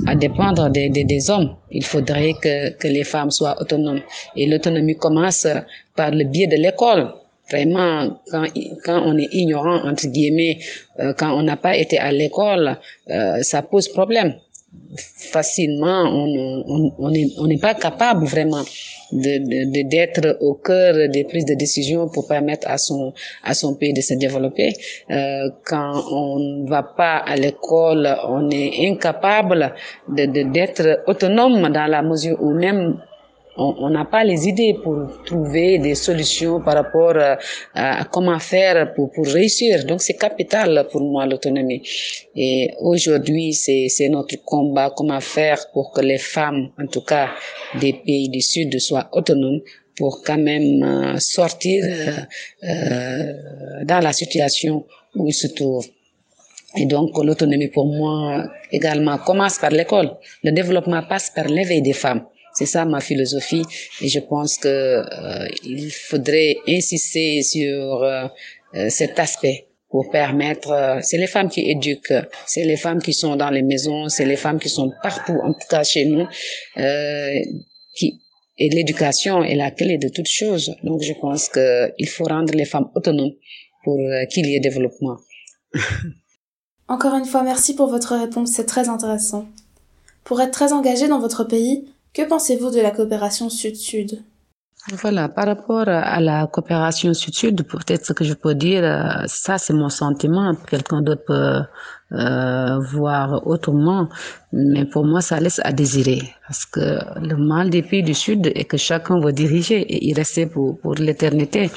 à 0.09 0.17
dépendre 0.17 0.69
des, 0.69 0.89
des, 0.89 1.05
des 1.05 1.31
hommes. 1.31 1.55
Il 1.71 1.85
faudrait 1.85 2.35
que, 2.43 2.71
que 2.71 2.89
les 2.89 3.05
femmes 3.05 3.31
soient 3.31 3.57
autonomes. 3.61 4.01
Et 4.35 4.47
l'autonomie 4.47 4.97
commence 4.97 5.47
par 5.95 6.11
le 6.11 6.25
biais 6.25 6.49
de 6.49 6.57
l'école. 6.57 7.13
Vraiment, 7.51 8.21
quand, 8.31 8.47
quand 8.85 9.03
on 9.05 9.19
est 9.19 9.29
ignorant, 9.33 9.87
entre 9.87 10.07
guillemets, 10.07 10.59
euh, 11.01 11.13
quand 11.13 11.33
on 11.39 11.43
n'a 11.43 11.57
pas 11.57 11.77
été 11.77 11.99
à 11.99 12.11
l'école, 12.11 12.79
euh, 13.11 13.43
ça 13.43 13.63
pose 13.63 13.89
problème 13.89 14.35
facilement, 15.33 16.03
on 16.03 17.11
n'est 17.11 17.27
on, 17.39 17.45
on 17.45 17.59
pas 17.59 17.75
capable 17.75 18.27
vraiment 18.27 18.63
de 19.13 19.83
d'être 19.89 20.39
au 20.41 20.55
cœur 20.55 21.09
des 21.09 21.25
prises 21.25 21.45
de 21.45 21.55
décision 21.55 22.09
pour 22.09 22.27
permettre 22.29 22.69
à 22.69 22.79
son 22.79 23.13
à 23.43 23.55
son 23.55 23.75
pays 23.75 23.93
de 23.93 24.01
se 24.01 24.15
développer. 24.15 24.73
Euh, 25.11 25.51
quand 25.65 26.05
on 26.11 26.39
ne 26.39 26.69
va 26.69 26.83
pas 26.83 27.17
à 27.17 27.37
l'école, 27.37 28.09
on 28.29 28.51
est 28.51 28.89
incapable 28.89 29.75
de 30.09 30.25
d'être 30.27 31.03
autonome 31.07 31.73
dans 31.73 31.87
la 31.87 32.03
mesure 32.03 32.37
où 32.41 32.51
même 32.55 33.01
on 33.57 33.89
n'a 33.91 34.05
pas 34.05 34.25
les 34.25 34.49
idées 34.49 34.75
pour 34.83 34.97
trouver 35.25 35.79
des 35.79 35.95
solutions 35.95 36.61
par 36.61 36.75
rapport 36.75 37.17
euh, 37.17 37.37
à, 37.75 38.05
comment 38.05 38.39
faire 38.39 38.93
pour, 38.95 39.11
pour 39.13 39.27
réussir. 39.27 39.85
Donc 39.85 40.03
c'est 40.03 40.15
capital 40.15 40.89
pour 40.91 41.03
moi 41.03 41.27
l'autonomie. 41.27 41.83
Et 42.35 42.71
aujourd'hui, 42.81 43.53
c'est 43.53 44.09
notre 44.09 44.37
combat, 44.45 44.93
comment 44.97 45.21
faire 45.21 45.71
pour 45.73 45.93
que 45.93 46.01
les 46.01 46.19
femmes, 46.19 46.71
en 46.83 46.87
tout 46.87 47.03
cas 47.03 47.31
des 47.81 47.93
pays 47.93 48.29
du 48.29 48.41
Sud, 48.41 48.79
soient 48.81 49.09
autonomes 49.13 49.61
pour 49.97 50.23
quand 50.25 50.39
même 50.39 50.83
euh, 50.83 51.19
sortir 51.19 51.85
euh, 51.85 52.69
euh, 52.69 53.85
dans 53.85 54.01
la 54.01 54.13
situation 54.13 54.85
où 55.15 55.29
ils 55.29 55.35
se 55.35 55.49
trouvent. 55.49 55.89
Et 56.77 56.87
donc 56.87 57.17
l'autonomie 57.23 57.69
pour 57.69 57.87
moi 57.87 58.51
également 58.73 59.19
commence 59.19 59.59
par 59.59 59.71
l'école. 59.71 60.17
Le 60.43 60.51
développement 60.51 61.03
passe 61.09 61.31
par 61.31 61.47
l'éveil 61.47 61.83
des 61.83 61.93
femmes. 61.93 62.25
C'est 62.55 62.67
ça 62.67 62.85
ma 62.85 63.01
philosophie 63.01 63.65
et 64.01 64.09
je 64.09 64.21
pense 64.21 64.59
que 64.59 64.69
euh, 64.69 65.49
il 65.65 65.91
faudrait 65.91 66.57
insister 66.69 67.43
sur 67.43 68.03
euh, 68.03 68.29
euh, 68.75 68.89
cet 68.91 69.19
aspect 69.19 69.67
pour 69.91 70.11
permettre, 70.11 70.99
c'est 71.03 71.19
les 71.19 71.29
femmes 71.29 71.49
qui 71.49 71.71
éduquent, 71.71 72.15
c'est 72.47 72.65
les 72.65 72.77
femmes 72.77 73.01
qui 73.01 73.13
sont 73.13 73.37
dans 73.37 73.51
les 73.51 73.63
maisons, 73.63 74.09
c'est 74.09 74.25
les 74.25 74.35
femmes 74.35 74.59
qui 74.59 74.69
sont 74.69 74.91
partout, 75.05 75.39
en 75.41 75.53
tout 75.53 75.69
cas 75.71 75.85
chez 75.85 76.05
nous, 76.07 76.27
qui 77.95 78.21
et 78.59 78.69
l'éducation 78.71 79.45
est 79.45 79.55
la 79.55 79.71
clé 79.71 79.99
de 79.99 80.09
toute 80.09 80.27
chose. 80.27 80.75
Donc 80.83 81.03
je 81.03 81.13
pense 81.13 81.49
que 81.49 81.93
il 81.99 82.09
faut 82.09 82.25
rendre 82.25 82.53
les 82.55 82.65
femmes 82.65 82.91
autonomes 82.97 83.35
pour 83.85 83.99
qu'il 84.31 84.47
y 84.47 84.57
ait 84.57 84.61
développement. 84.61 85.17
Encore 86.89 87.15
une 87.15 87.25
fois, 87.25 87.45
merci 87.45 87.77
pour 87.77 87.89
votre 87.89 88.17
réponse, 88.17 88.51
c'est 88.51 88.67
très 88.67 88.89
intéressant. 88.89 89.47
Pour 90.25 90.41
être 90.41 90.51
très 90.51 90.73
engagé 90.73 91.07
dans 91.07 91.21
votre 91.21 91.45
pays, 91.45 91.89
que 92.15 92.23
pensez-vous 92.23 92.71
de 92.71 92.81
la 92.81 92.93
coopération 92.93 93.51
Sud-Sud? 93.51 94.23
Voilà, 95.01 95.31
par 95.31 95.47
rapport 95.47 95.89
à 95.89 96.21
la 96.21 96.47
coopération 96.47 97.15
sud-sud, 97.15 97.63
peut-être 97.67 98.05
ce 98.05 98.13
que 98.13 98.23
je 98.23 98.35
peux 98.35 98.55
dire, 98.55 98.85
euh, 98.85 99.25
ça 99.27 99.57
c'est 99.57 99.73
mon 99.73 99.89
sentiment, 99.89 100.55
quelqu'un 100.69 101.01
d'autre 101.01 101.25
peut 101.27 101.63
euh, 102.13 102.79
voir 102.93 103.47
autrement, 103.47 104.11
mais 104.53 104.85
pour 104.85 105.07
moi 105.07 105.23
ça 105.23 105.41
laisse 105.41 105.59
à 105.65 105.73
désirer, 105.73 106.21
parce 106.47 106.67
que 106.67 106.99
le 107.19 107.37
mal 107.39 107.71
des 107.71 107.81
pays 107.81 108.03
du 108.03 108.13
sud 108.13 108.53
est 108.55 108.65
que 108.65 108.77
chacun 108.77 109.19
va 109.21 109.33
diriger 109.33 109.81
et 109.81 110.07
y 110.07 110.13
rester 110.13 110.45
pour, 110.45 110.79
pour 110.79 110.95
l'éternité, 110.97 111.71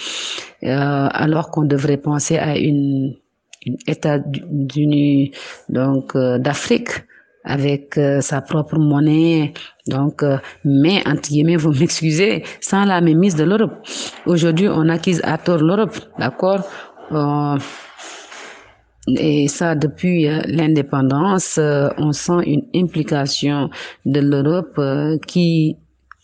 euh, 0.64 1.08
alors 1.10 1.50
qu'on 1.50 1.64
devrait 1.64 1.96
penser 1.96 2.38
à 2.38 2.58
une, 2.58 3.16
une 3.66 3.78
État-Unis 3.88 5.32
donc 5.70 6.18
d'Afrique 6.18 6.90
avec 7.48 7.98
euh, 7.98 8.22
sa 8.22 8.42
propre 8.42 8.78
monnaie. 8.78 9.54
Donc, 9.88 10.22
euh, 10.22 10.38
mais 10.64 11.02
entre 11.08 11.30
guillemets, 11.30 11.56
vous 11.56 11.72
m'excusez, 11.80 12.44
sans 12.62 12.86
la 12.86 13.02
mémise 13.02 13.36
de 13.36 13.44
l'Europe. 13.44 13.74
Aujourd'hui, 14.26 14.68
on 14.70 14.88
acquise 14.90 15.22
à 15.24 15.38
tort 15.38 15.64
l'Europe, 15.64 15.98
d'accord? 16.20 16.62
Euh, 17.12 17.58
Et 19.08 19.48
ça, 19.48 19.74
depuis 19.74 20.28
l'indépendance, 20.48 21.58
on 21.98 22.12
sent 22.12 22.42
une 22.46 22.64
implication 22.76 23.70
de 24.06 24.20
l'Europe 24.20 24.78
qui 25.26 25.78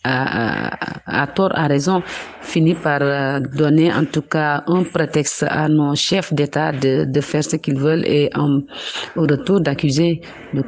à, 0.04 1.22
à, 1.22 1.26
tort, 1.26 1.52
à 1.54 1.66
raison, 1.66 2.02
finit 2.42 2.74
par 2.74 3.00
euh, 3.02 3.40
donner 3.40 3.92
en 3.92 4.04
tout 4.04 4.22
cas 4.22 4.62
un 4.66 4.82
prétexte 4.84 5.44
à 5.48 5.68
nos 5.68 5.94
chefs 5.94 6.32
d'État 6.32 6.72
de, 6.72 7.04
de 7.04 7.20
faire 7.20 7.42
ce 7.42 7.56
qu'ils 7.56 7.78
veulent 7.78 8.04
et 8.06 8.30
en, 8.34 8.60
au 9.16 9.22
retour 9.22 9.60
d'accuser 9.60 10.20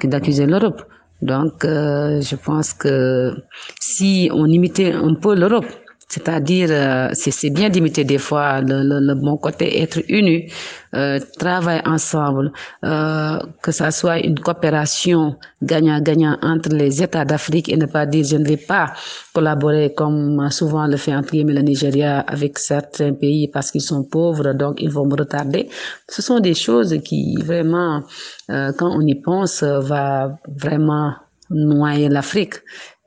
d'accuser 0.05 0.47
l'Europe. 0.47 0.83
Donc, 1.23 1.65
euh, 1.65 2.21
je 2.21 2.37
pense 2.37 2.73
que 2.75 3.33
si 3.81 4.29
on 4.33 4.47
imitait 4.47 4.93
un 4.93 5.15
peu 5.15 5.35
l'Europe, 5.35 5.67
c'est-à-dire, 6.09 6.69
euh, 6.71 7.11
c'est 7.15 7.51
bien 7.51 7.69
d'imiter 7.69 8.05
des 8.05 8.19
fois 8.19 8.61
le, 8.61 8.83
le, 8.85 9.01
le, 9.01 9.15
bon 9.17 9.37
côté, 9.37 9.83
être 9.83 10.01
unis, 10.09 10.53
euh, 10.95 11.19
travailler 11.39 11.83
ensemble, 11.85 12.53
euh, 12.85 13.39
que 13.61 13.73
ça 13.73 13.91
soit 13.91 14.21
une 14.21 14.39
coopération 14.39 15.37
gagnant-gagnant 15.63 16.39
entre 16.43 16.69
les 16.69 17.03
États 17.03 17.25
d'Afrique 17.25 17.69
et 17.69 17.77
ne 17.77 17.87
pas 17.87 18.07
dire 18.07 18.25
je 18.25 18.37
ne 18.37 18.47
vais 18.47 18.57
pas 18.57 18.93
collaborer 19.35 19.95
comme 19.95 20.49
souvent 20.51 20.87
le 20.87 20.97
fait 20.97 21.15
entre 21.15 21.33
guillemets 21.33 21.55
le 21.55 21.63
Nigeria 21.63 22.21
avec 22.21 22.59
certains 22.59 23.13
pays 23.13 23.49
parce 23.49 23.73
qu'ils 23.73 23.83
sont 23.83 24.05
pauvres, 24.05 24.53
donc 24.53 24.81
ils 24.81 24.91
vont 24.91 25.07
me 25.07 25.17
retarder. 25.17 25.69
Ce 26.09 26.23
sont 26.23 26.39
des 26.39 26.55
choses 26.55 26.97
qui 27.05 27.37
vraiment, 27.43 28.05
euh, 28.51 28.73
quand 28.79 28.91
on 28.97 29.01
y 29.01 29.17
pense, 29.17 29.65
va 29.65 30.39
vraiment 30.49 31.15
noyer 31.51 32.09
l'Afrique. 32.09 32.55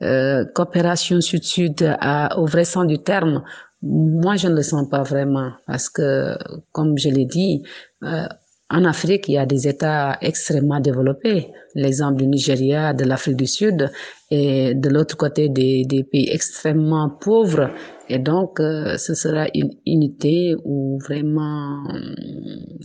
Euh, 0.02 0.44
coopération 0.54 1.20
sud-sud 1.20 1.96
au 2.36 2.46
vrai 2.46 2.64
sens 2.64 2.86
du 2.86 2.98
terme, 2.98 3.42
moi 3.82 4.36
je 4.36 4.48
ne 4.48 4.54
le 4.54 4.62
sens 4.62 4.88
pas 4.88 5.02
vraiment 5.02 5.52
parce 5.66 5.88
que, 5.88 6.36
comme 6.72 6.98
je 6.98 7.08
l'ai 7.08 7.24
dit, 7.24 7.62
euh, 8.02 8.26
en 8.72 8.84
Afrique, 8.84 9.28
il 9.28 9.32
y 9.32 9.38
a 9.38 9.46
des 9.46 9.66
États 9.66 10.16
extrêmement 10.20 10.78
développés, 10.78 11.48
l'exemple 11.74 12.18
du 12.18 12.28
Nigeria, 12.28 12.94
de 12.94 13.04
l'Afrique 13.04 13.36
du 13.36 13.48
Sud, 13.48 13.90
et 14.30 14.74
de 14.74 14.88
l'autre 14.88 15.16
côté 15.16 15.48
des, 15.48 15.84
des, 15.84 16.04
pays 16.04 16.28
extrêmement 16.30 17.10
pauvres. 17.10 17.70
Et 18.08 18.20
donc, 18.20 18.60
euh, 18.60 18.96
ce 18.96 19.14
sera 19.14 19.46
une 19.54 19.72
unité 19.86 20.54
où 20.64 21.00
vraiment, 21.00 21.82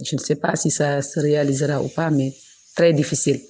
je 0.03 0.15
ne 0.15 0.19
sais 0.19 0.38
pas 0.38 0.55
si 0.55 0.71
ça 0.71 1.03
se 1.03 1.19
réalisera 1.19 1.83
ou 1.83 1.88
pas, 1.88 2.09
mais 2.09 2.33
très 2.75 2.91
difficile. 2.91 3.41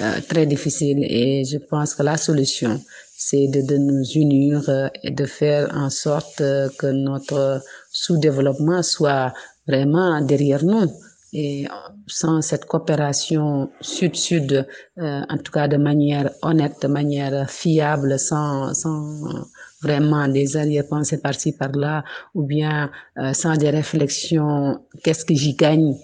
Euh, 0.00 0.20
très 0.28 0.44
difficile 0.44 1.04
et 1.04 1.44
je 1.44 1.56
pense 1.56 1.94
que 1.94 2.02
la 2.02 2.16
solution 2.16 2.80
c'est 3.16 3.46
de, 3.46 3.62
de, 3.62 3.76
nous 3.76 4.02
unir 4.16 4.68
euh, 4.68 4.88
et 5.04 5.12
de 5.12 5.24
faire 5.24 5.70
en 5.72 5.88
sorte 5.88 6.40
euh, 6.40 6.68
que 6.76 6.88
notre 6.88 7.62
sous-développement 7.92 8.82
soit 8.82 9.32
vraiment 9.68 10.20
derrière 10.20 10.64
nous. 10.64 10.90
Et 11.32 11.66
sans 12.08 12.42
cette 12.42 12.64
coopération 12.64 13.70
sud-sud, 13.80 14.68
en 14.96 15.36
tout 15.38 15.50
cas 15.50 15.66
de 15.66 15.76
manière 15.76 16.30
honnête, 16.42 16.76
de 16.82 16.86
manière 16.86 17.50
fiable, 17.50 18.20
sans, 18.20 18.72
sans 18.72 19.48
vraiment 19.82 20.28
des 20.28 20.56
arrière-pensées 20.56 21.20
par-ci 21.20 21.50
par-là, 21.50 22.04
ou 22.36 22.44
bien 22.44 22.92
sans 23.32 23.56
des 23.56 23.70
réflexions, 23.70 24.78
qu'est-ce 25.02 25.24
que 25.24 25.34
j'y 25.34 25.54
gagne 25.54 25.96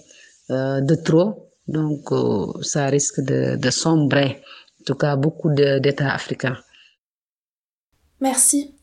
de 0.49 0.95
trop, 0.95 1.50
donc, 1.67 2.11
euh, 2.11 2.47
ça 2.61 2.87
risque 2.87 3.21
de, 3.21 3.55
de, 3.55 3.69
sombrer, 3.69 4.41
en 4.81 4.83
tout 4.85 4.95
cas, 4.95 5.15
beaucoup 5.15 5.49
d'États 5.49 6.13
africains. 6.13 6.57
Merci. 8.19 8.75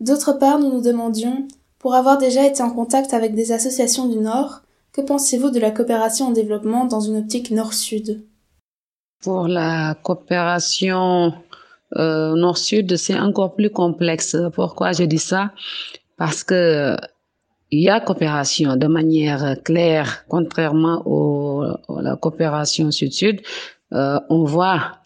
D'autre 0.00 0.32
part, 0.32 0.58
nous 0.58 0.70
nous 0.70 0.82
demandions, 0.82 1.48
pour 1.78 1.94
avoir 1.94 2.18
déjà 2.18 2.46
été 2.46 2.62
en 2.62 2.70
contact 2.70 3.14
avec 3.14 3.34
des 3.34 3.52
associations 3.52 4.08
du 4.08 4.18
Nord, 4.18 4.62
Que 4.96 5.02
pensez-vous 5.02 5.50
de 5.50 5.60
la 5.60 5.72
coopération 5.72 6.28
en 6.28 6.30
développement 6.30 6.86
dans 6.86 7.00
une 7.00 7.18
optique 7.18 7.50
nord-sud? 7.50 8.24
Pour 9.22 9.46
la 9.46 9.94
coopération 10.02 11.34
euh, 11.96 12.34
nord-sud, 12.34 12.96
c'est 12.96 13.18
encore 13.18 13.54
plus 13.54 13.68
complexe. 13.68 14.38
Pourquoi 14.54 14.92
je 14.92 15.04
dis 15.04 15.18
ça? 15.18 15.52
Parce 16.16 16.42
que 16.42 16.96
il 17.70 17.82
y 17.82 17.88
a 17.88 18.00
coopération 18.00 18.76
de 18.76 18.86
manière 18.86 19.56
claire, 19.64 20.24
contrairement 20.28 21.02
au, 21.04 21.62
à 21.62 22.02
la 22.02 22.16
coopération 22.16 22.90
sud-sud. 22.90 23.40
Euh, 23.92 24.18
on 24.28 24.44
voit, 24.44 24.98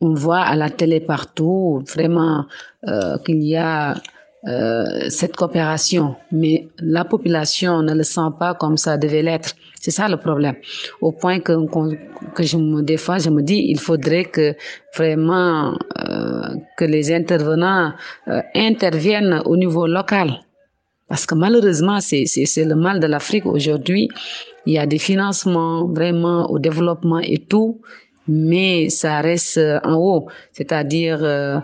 on 0.00 0.14
voit 0.14 0.40
à 0.40 0.56
la 0.56 0.70
télé 0.70 1.00
partout 1.00 1.82
vraiment 1.94 2.46
euh, 2.86 3.18
qu'il 3.18 3.42
y 3.42 3.56
a 3.56 3.94
euh, 4.48 5.08
cette 5.08 5.36
coopération, 5.36 6.16
mais 6.32 6.66
la 6.78 7.04
population 7.04 7.80
ne 7.82 7.94
le 7.94 8.02
sent 8.02 8.30
pas 8.40 8.54
comme 8.54 8.76
ça 8.76 8.98
devait 8.98 9.22
l'être. 9.22 9.54
C'est 9.80 9.92
ça 9.92 10.08
le 10.08 10.16
problème. 10.16 10.56
Au 11.00 11.12
point 11.12 11.38
que, 11.38 11.52
que 12.34 12.42
je 12.42 12.56
me, 12.56 12.96
fois, 12.96 13.18
je 13.18 13.30
me 13.30 13.42
dis, 13.42 13.66
il 13.68 13.78
faudrait 13.78 14.24
que 14.24 14.56
vraiment 14.96 15.78
euh, 15.98 16.56
que 16.76 16.84
les 16.84 17.12
intervenants 17.12 17.92
euh, 18.26 18.42
interviennent 18.54 19.42
au 19.44 19.56
niveau 19.56 19.86
local. 19.86 20.40
Parce 21.12 21.26
que 21.26 21.34
malheureusement, 21.34 22.00
c'est 22.00 22.24
le 22.64 22.74
mal 22.74 22.98
de 22.98 23.06
l'Afrique 23.06 23.44
aujourd'hui. 23.44 24.08
Il 24.64 24.72
y 24.72 24.78
a 24.78 24.86
des 24.86 24.96
financements 24.98 25.86
vraiment 25.86 26.50
au 26.50 26.58
développement 26.58 27.18
et 27.18 27.36
tout, 27.36 27.82
mais 28.26 28.88
ça 28.88 29.20
reste 29.20 29.60
en 29.84 29.96
haut. 29.96 30.28
C'est-à-dire, 30.52 31.18
euh, 31.22 31.58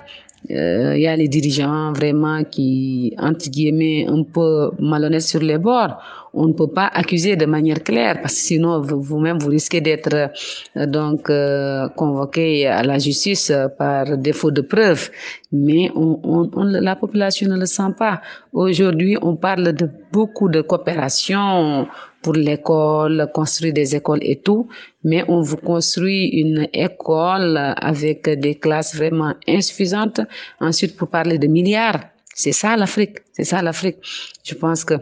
euh, 0.50 0.96
il 0.96 1.02
y 1.02 1.06
a 1.06 1.16
les 1.16 1.28
dirigeants 1.28 1.92
vraiment 1.92 2.44
qui, 2.44 3.14
entre 3.18 3.50
guillemets, 3.50 4.06
un 4.08 4.22
peu 4.22 4.70
malhonnêtes 4.78 5.22
sur 5.22 5.40
les 5.40 5.58
bords. 5.58 5.96
On 6.32 6.46
ne 6.46 6.52
peut 6.52 6.68
pas 6.68 6.86
accuser 6.86 7.36
de 7.36 7.46
manière 7.46 7.82
claire 7.82 8.20
parce 8.20 8.34
que 8.34 8.40
sinon 8.40 8.80
vous-même 8.80 9.38
vous 9.38 9.48
risquez 9.48 9.80
d'être 9.80 10.30
euh, 10.76 10.86
donc 10.86 11.28
euh, 11.28 11.88
convoqué 11.88 12.66
à 12.66 12.82
la 12.82 12.98
justice 12.98 13.52
par 13.78 14.16
défaut 14.16 14.50
de 14.50 14.60
preuves. 14.60 15.10
Mais 15.52 15.90
on, 15.94 16.20
on, 16.22 16.50
on, 16.54 16.64
la 16.64 16.96
population 16.96 17.48
ne 17.48 17.56
le 17.58 17.66
sent 17.66 17.94
pas. 17.98 18.20
Aujourd'hui, 18.52 19.16
on 19.20 19.36
parle 19.36 19.72
de 19.72 19.88
beaucoup 20.12 20.48
de 20.48 20.60
coopération 20.60 21.88
pour 22.22 22.34
l'école, 22.34 23.30
construire 23.32 23.72
des 23.72 23.94
écoles 23.94 24.20
et 24.22 24.40
tout, 24.40 24.68
mais 25.04 25.24
on 25.28 25.40
vous 25.40 25.56
construit 25.56 26.26
une 26.28 26.68
école 26.72 27.56
avec 27.76 28.28
des 28.28 28.56
classes 28.56 28.94
vraiment 28.94 29.34
insuffisantes. 29.46 30.20
Ensuite, 30.60 30.96
pour 30.96 31.08
parler 31.08 31.38
de 31.38 31.46
milliards, 31.46 32.00
c'est 32.34 32.52
ça 32.52 32.76
l'Afrique, 32.76 33.18
c'est 33.32 33.44
ça 33.44 33.62
l'Afrique. 33.62 33.98
Je 34.44 34.54
pense 34.54 34.84
que 34.84 34.94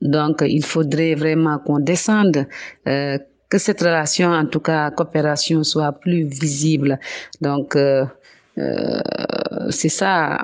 donc 0.00 0.42
il 0.46 0.64
faudrait 0.64 1.14
vraiment 1.14 1.58
qu'on 1.58 1.78
descende. 1.78 2.46
Euh, 2.88 3.18
que 3.52 3.58
cette 3.58 3.82
relation, 3.82 4.30
en 4.30 4.46
tout 4.46 4.60
cas 4.60 4.90
coopération, 4.90 5.62
soit 5.62 5.92
plus 5.92 6.24
visible. 6.24 6.98
Donc, 7.42 7.76
euh, 7.76 8.06
c'est 8.56 9.88
ça 9.88 10.38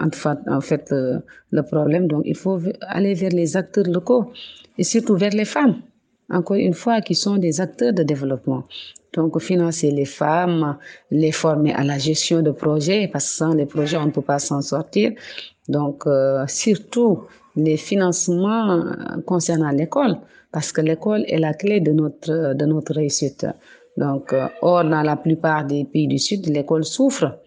en 0.50 0.61
fait, 0.61 0.91
le, 0.91 1.62
problème. 1.62 2.07
Donc, 2.07 2.23
il 2.25 2.37
faut 2.37 2.59
aller 2.81 3.15
vers 3.15 3.31
les 3.31 3.57
acteurs 3.57 3.87
locaux 3.87 4.33
et 4.79 4.85
surtout 4.85 5.17
vers 5.17 5.33
les 5.33 5.45
femmes, 5.45 5.77
encore 6.31 6.57
une 6.57 6.75
fois, 6.75 7.00
qui 7.00 7.15
sont 7.15 7.37
des 7.37 7.61
acteurs 7.61 7.93
de 7.93 8.03
développement. 8.03 8.65
Donc, 9.15 9.38
financer 9.41 9.91
les 9.91 10.05
femmes, 10.05 10.77
les 11.11 11.33
former 11.33 11.73
à 11.75 11.85
la 11.85 11.99
gestion 11.99 12.43
de 12.43 12.50
projets, 12.50 13.09
parce 13.12 13.27
que 13.27 13.37
sans 13.37 13.55
les 13.55 13.67
projets, 13.67 13.97
on 13.97 14.07
ne 14.07 14.11
peut 14.11 14.23
pas 14.23 14.38
s'en 14.38 14.61
sortir. 14.61 15.12
Donc, 15.69 16.07
euh, 16.07 16.45
surtout 16.47 17.25
les 17.57 17.77
financements 17.77 18.83
concernant 19.27 19.71
l'école, 19.71 20.17
parce 20.53 20.73
que 20.73 20.81
l'école 20.81 21.25
est 21.27 21.38
la 21.38 21.55
clé 21.55 21.81
de 21.81 21.93
notre, 21.93 22.55
de 22.55 22.65
notre 22.65 22.95
réussite. 22.95 23.47
Donc, 23.97 24.33
euh, 24.33 24.47
or, 24.62 24.85
dans 24.85 25.03
la 25.03 25.17
plupart 25.17 25.65
des 25.67 25.85
pays 25.85 26.07
du 26.07 26.19
Sud, 26.19 26.47
l'école 26.47 26.85
souffre. 26.85 27.41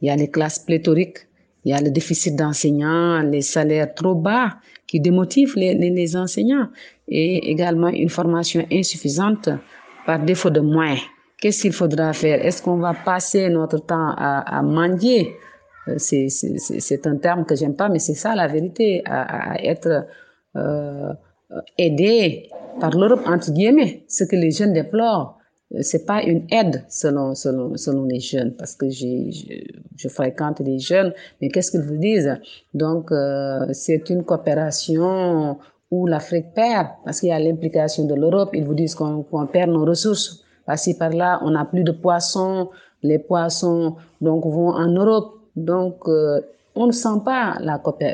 Il 0.00 0.08
y 0.08 0.10
a 0.10 0.16
les 0.16 0.30
classes 0.30 0.58
pléthoriques, 0.58 1.26
il 1.64 1.70
y 1.70 1.74
a 1.74 1.80
le 1.80 1.90
déficit 1.90 2.36
d'enseignants, 2.36 3.20
les 3.22 3.40
salaires 3.40 3.94
trop 3.94 4.14
bas 4.14 4.56
qui 4.86 5.00
démotivent 5.00 5.54
les, 5.56 5.74
les, 5.74 6.16
enseignants 6.16 6.68
et 7.08 7.50
également 7.50 7.88
une 7.88 8.10
formation 8.10 8.66
insuffisante 8.70 9.48
par 10.06 10.22
défaut 10.22 10.50
de 10.50 10.60
moyens. 10.60 11.00
Qu'est-ce 11.40 11.62
qu'il 11.62 11.72
faudra 11.72 12.12
faire? 12.12 12.44
Est-ce 12.44 12.62
qu'on 12.62 12.76
va 12.76 12.92
passer 12.92 13.48
notre 13.48 13.78
temps 13.78 14.10
à, 14.16 14.58
à 14.58 14.62
mendier? 14.62 15.34
C'est 15.96 17.06
un 17.06 17.16
terme 17.16 17.44
que 17.44 17.54
j'aime 17.54 17.76
pas, 17.76 17.88
mais 17.88 17.98
c'est 17.98 18.14
ça 18.14 18.34
la 18.34 18.46
vérité, 18.46 19.02
à, 19.06 19.52
à 19.52 19.62
être 19.62 20.06
euh, 20.56 21.12
aidé 21.78 22.50
par 22.80 22.90
l'Europe, 22.90 23.22
entre 23.26 23.52
guillemets, 23.52 24.04
ce 24.08 24.24
que 24.24 24.36
les 24.36 24.50
jeunes 24.50 24.72
déplorent 24.72 25.38
c'est 25.80 26.06
pas 26.06 26.22
une 26.22 26.46
aide 26.50 26.84
selon, 26.88 27.34
selon, 27.34 27.76
selon 27.76 28.04
les 28.04 28.20
jeunes, 28.20 28.52
parce 28.52 28.74
que 28.74 28.88
je, 28.90 29.30
je, 29.96 30.08
fréquente 30.08 30.62
des 30.62 30.78
jeunes, 30.78 31.12
mais 31.40 31.48
qu'est-ce 31.48 31.70
qu'ils 31.70 31.82
vous 31.82 31.96
disent? 31.96 32.36
Donc, 32.74 33.10
euh, 33.10 33.66
c'est 33.72 34.08
une 34.10 34.24
coopération 34.24 35.58
où 35.90 36.06
l'Afrique 36.06 36.54
perd, 36.54 36.88
parce 37.04 37.20
qu'il 37.20 37.30
y 37.30 37.32
a 37.32 37.38
l'implication 37.38 38.04
de 38.04 38.14
l'Europe, 38.14 38.50
ils 38.52 38.64
vous 38.64 38.74
disent 38.74 38.94
qu'on, 38.94 39.24
perd 39.52 39.70
nos 39.70 39.84
ressources. 39.84 40.44
Par-ci, 40.66 40.96
par-là, 40.96 41.40
on 41.42 41.50
n'a 41.50 41.64
plus 41.64 41.84
de 41.84 41.92
poissons, 41.92 42.70
les 43.02 43.18
poissons 43.18 43.96
donc 44.20 44.44
vont 44.46 44.70
en 44.70 44.88
Europe, 44.88 45.34
donc 45.56 46.08
euh, 46.08 46.40
on 46.74 46.86
ne 46.86 46.92
sent 46.92 47.20
pas 47.24 47.58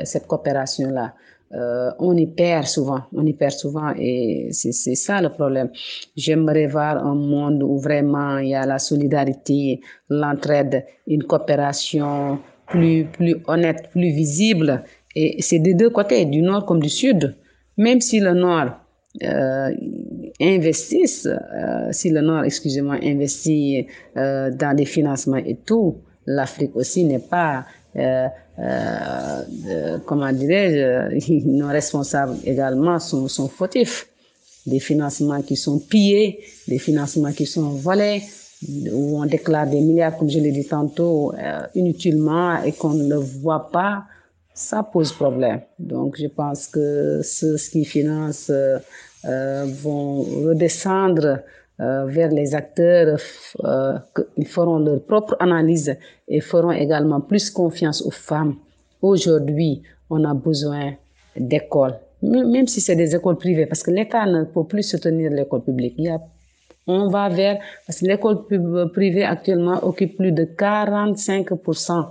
cette 0.03 0.27
coopération-là 0.27 1.13
euh, 1.53 1.91
on 1.99 2.15
y 2.15 2.27
perd 2.27 2.65
souvent, 2.65 3.01
on 3.13 3.25
y 3.25 3.33
perd 3.33 3.51
souvent 3.53 3.93
et 3.97 4.49
c'est 4.51 4.95
ça 4.95 5.21
le 5.21 5.29
problème. 5.29 5.69
J'aimerais 6.15 6.67
voir 6.67 7.05
un 7.05 7.15
monde 7.15 7.63
où 7.63 7.77
vraiment 7.77 8.37
il 8.37 8.49
y 8.49 8.55
a 8.55 8.65
la 8.65 8.79
solidarité, 8.79 9.81
l'entraide, 10.09 10.85
une 11.07 11.23
coopération 11.23 12.39
plus, 12.67 13.05
plus 13.05 13.35
honnête, 13.47 13.89
plus 13.91 14.11
visible. 14.11 14.83
Et 15.15 15.41
c'est 15.41 15.59
des 15.59 15.73
deux 15.73 15.89
côtés, 15.89 16.25
du 16.25 16.41
nord 16.41 16.65
comme 16.65 16.79
du 16.79 16.89
sud. 16.89 17.35
Même 17.77 17.99
si 17.99 18.19
le 18.19 18.33
nord 18.33 18.71
euh, 19.23 19.71
euh, 20.41 21.91
si 21.91 22.09
le 22.09 22.21
nord, 22.21 22.43
excusez-moi, 22.45 22.97
investit 23.03 23.87
euh, 24.17 24.51
dans 24.51 24.75
des 24.75 24.85
financements 24.85 25.37
et 25.37 25.57
tout, 25.65 25.97
l'Afrique 26.25 26.75
aussi 26.75 27.03
n'est 27.05 27.19
pas 27.19 27.65
euh, 27.95 28.27
euh, 28.59 29.97
comment 30.05 30.31
dirais-je, 30.31 31.45
nos 31.47 31.67
responsables 31.67 32.37
également 32.45 32.99
sont, 32.99 33.27
sont 33.27 33.47
fautifs. 33.47 34.07
Des 34.65 34.79
financements 34.79 35.41
qui 35.41 35.55
sont 35.55 35.79
pillés, 35.79 36.39
des 36.67 36.77
financements 36.77 37.31
qui 37.31 37.47
sont 37.47 37.69
volés, 37.69 38.21
où 38.91 39.19
on 39.19 39.25
déclare 39.25 39.67
des 39.67 39.81
milliards, 39.81 40.17
comme 40.17 40.29
je 40.29 40.37
l'ai 40.39 40.51
dit 40.51 40.65
tantôt, 40.65 41.33
euh, 41.33 41.61
inutilement 41.73 42.61
et 42.61 42.71
qu'on 42.73 42.93
ne 42.93 43.09
le 43.09 43.15
voit 43.15 43.71
pas, 43.71 44.03
ça 44.53 44.83
pose 44.83 45.11
problème. 45.13 45.61
Donc, 45.79 46.17
je 46.19 46.27
pense 46.27 46.67
que 46.67 47.21
ceux 47.23 47.55
qui 47.57 47.85
financent 47.85 48.51
euh, 49.25 49.65
vont 49.81 50.21
redescendre 50.21 51.25
euh, 51.25 51.37
vers 52.05 52.29
les 52.29 52.53
acteurs, 52.53 53.17
euh, 53.63 53.97
ils 54.37 54.47
feront 54.47 54.77
leur 54.79 55.01
propre 55.03 55.35
analyse 55.39 55.95
et 56.27 56.39
feront 56.39 56.71
également 56.71 57.21
plus 57.21 57.49
confiance 57.49 58.01
aux 58.05 58.11
femmes. 58.11 58.55
Aujourd'hui, 59.01 59.81
on 60.09 60.23
a 60.23 60.33
besoin 60.33 60.93
d'écoles, 61.35 61.95
même 62.21 62.67
si 62.67 62.81
c'est 62.81 62.95
des 62.95 63.15
écoles 63.15 63.37
privées, 63.37 63.65
parce 63.65 63.81
que 63.81 63.89
l'État 63.91 64.25
ne 64.25 64.43
peut 64.43 64.65
plus 64.65 64.83
soutenir 64.83 65.31
l'école 65.31 65.63
publique. 65.63 65.95
Il 65.97 66.05
y 66.05 66.09
a, 66.09 66.21
on 66.85 67.07
va 67.07 67.29
vers, 67.29 67.57
parce 67.87 67.99
que 67.99 68.05
l'école 68.05 68.45
privée 68.91 69.23
actuellement 69.23 69.83
occupe 69.83 70.17
plus 70.17 70.31
de 70.31 70.43
45% 70.43 72.05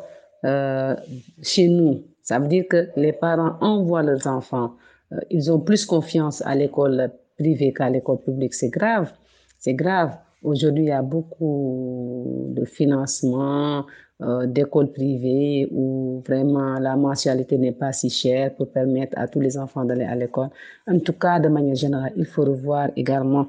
euh, 0.45 0.97
chez 1.43 1.69
nous. 1.69 2.03
Ça 2.23 2.39
veut 2.39 2.49
dire 2.49 2.65
que 2.69 2.89
les 2.97 3.13
parents 3.13 3.57
envoient 3.61 4.03
leurs 4.03 4.27
enfants. 4.27 4.73
Euh, 5.13 5.19
ils 5.31 5.53
ont 5.53 5.61
plus 5.61 5.85
confiance 5.85 6.43
à 6.47 6.55
l'école 6.55 7.11
privée 7.39 7.73
qu'à 7.73 7.91
l'école 7.91 8.21
publique. 8.21 8.55
C'est 8.55 8.71
grave. 8.71 9.13
C'est 9.61 9.75
grave. 9.75 10.17
Aujourd'hui, 10.43 10.85
il 10.85 10.89
y 10.89 10.91
a 10.91 11.03
beaucoup 11.03 12.47
de 12.49 12.65
financement 12.65 13.85
euh, 14.23 14.47
d'écoles 14.47 14.91
privées 14.91 15.69
où 15.71 16.23
vraiment 16.27 16.79
la 16.79 16.97
mensualité 16.97 17.59
n'est 17.59 17.73
pas 17.73 17.93
si 17.93 18.09
chère 18.09 18.55
pour 18.57 18.71
permettre 18.71 19.19
à 19.19 19.29
tous 19.29 19.39
les 19.41 19.59
enfants 19.59 19.85
d'aller 19.85 20.07
à 20.07 20.15
l'école. 20.15 20.49
En 20.87 20.99
tout 20.99 21.13
cas, 21.13 21.39
de 21.41 21.49
manière 21.49 21.75
générale, 21.75 22.15
il 22.17 22.25
faut 22.25 22.43
revoir 22.43 22.89
également 22.97 23.49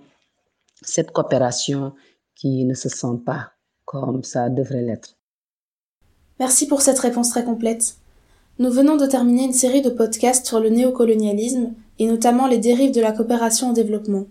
cette 0.81 1.11
coopération 1.11 1.93
qui 2.35 2.65
ne 2.65 2.73
se 2.73 2.89
sent 2.89 3.21
pas 3.25 3.51
comme 3.85 4.23
ça 4.23 4.49
devrait 4.49 4.81
l'être. 4.81 5.15
Merci 6.39 6.67
pour 6.67 6.81
cette 6.81 6.99
réponse 6.99 7.29
très 7.29 7.45
complète. 7.45 7.95
Nous 8.59 8.69
venons 8.69 8.97
de 8.97 9.05
terminer 9.05 9.45
une 9.45 9.53
série 9.53 9.81
de 9.81 9.89
podcasts 9.89 10.45
sur 10.45 10.59
le 10.59 10.69
néocolonialisme 10.69 11.73
et 11.99 12.07
notamment 12.07 12.47
les 12.47 12.57
dérives 12.57 12.93
de 12.93 13.01
la 13.01 13.13
coopération 13.13 13.69
au 13.69 13.73
développement. 13.73 14.25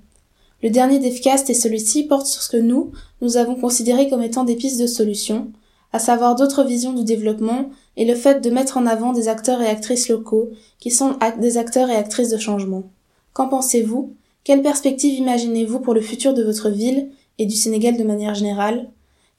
Le 0.62 0.70
dernier 0.70 0.99
DEFCAST 0.99 1.49
et 1.51 1.55
celui-ci 1.55 2.05
portent 2.05 2.27
sur 2.27 2.42
ce 2.42 2.51
que 2.51 2.57
nous, 2.57 2.92
nous 3.23 3.37
avons 3.37 3.55
considéré 3.55 4.09
comme 4.09 4.23
étant 4.23 4.44
des 4.44 4.57
pistes 4.57 4.81
de 4.81 4.87
solutions, 4.87 5.51
à 5.92 5.99
savoir 5.99 6.35
d'autres 6.37 6.64
visions 6.64 6.92
du 6.92 7.05
développement 7.05 7.70
et 7.96 8.05
le 8.05 8.14
fait 8.14 8.40
de 8.40 8.51
mettre 8.51 8.77
en 8.77 8.87
avant 8.87 9.12
des 9.12 9.29
acteurs 9.29 9.62
et 9.62 9.68
actrices 9.68 10.09
locaux 10.09 10.51
qui 10.79 10.90
sont 10.90 11.16
des 11.40 11.59
acteurs 11.59 11.88
et 11.88 11.96
actrices 11.96 12.31
de 12.31 12.38
changement. 12.38 12.85
Qu'en 13.33 13.49
pensez-vous? 13.49 14.14
Quelle 14.44 14.62
perspective 14.62 15.18
imaginez-vous 15.18 15.81
pour 15.81 15.94
le 15.94 16.01
futur 16.01 16.35
de 16.35 16.42
votre 16.42 16.70
ville 16.70 17.11
et 17.38 17.46
du 17.46 17.57
Sénégal 17.57 17.96
de 17.96 18.05
manière 18.05 18.35
générale? 18.35 18.88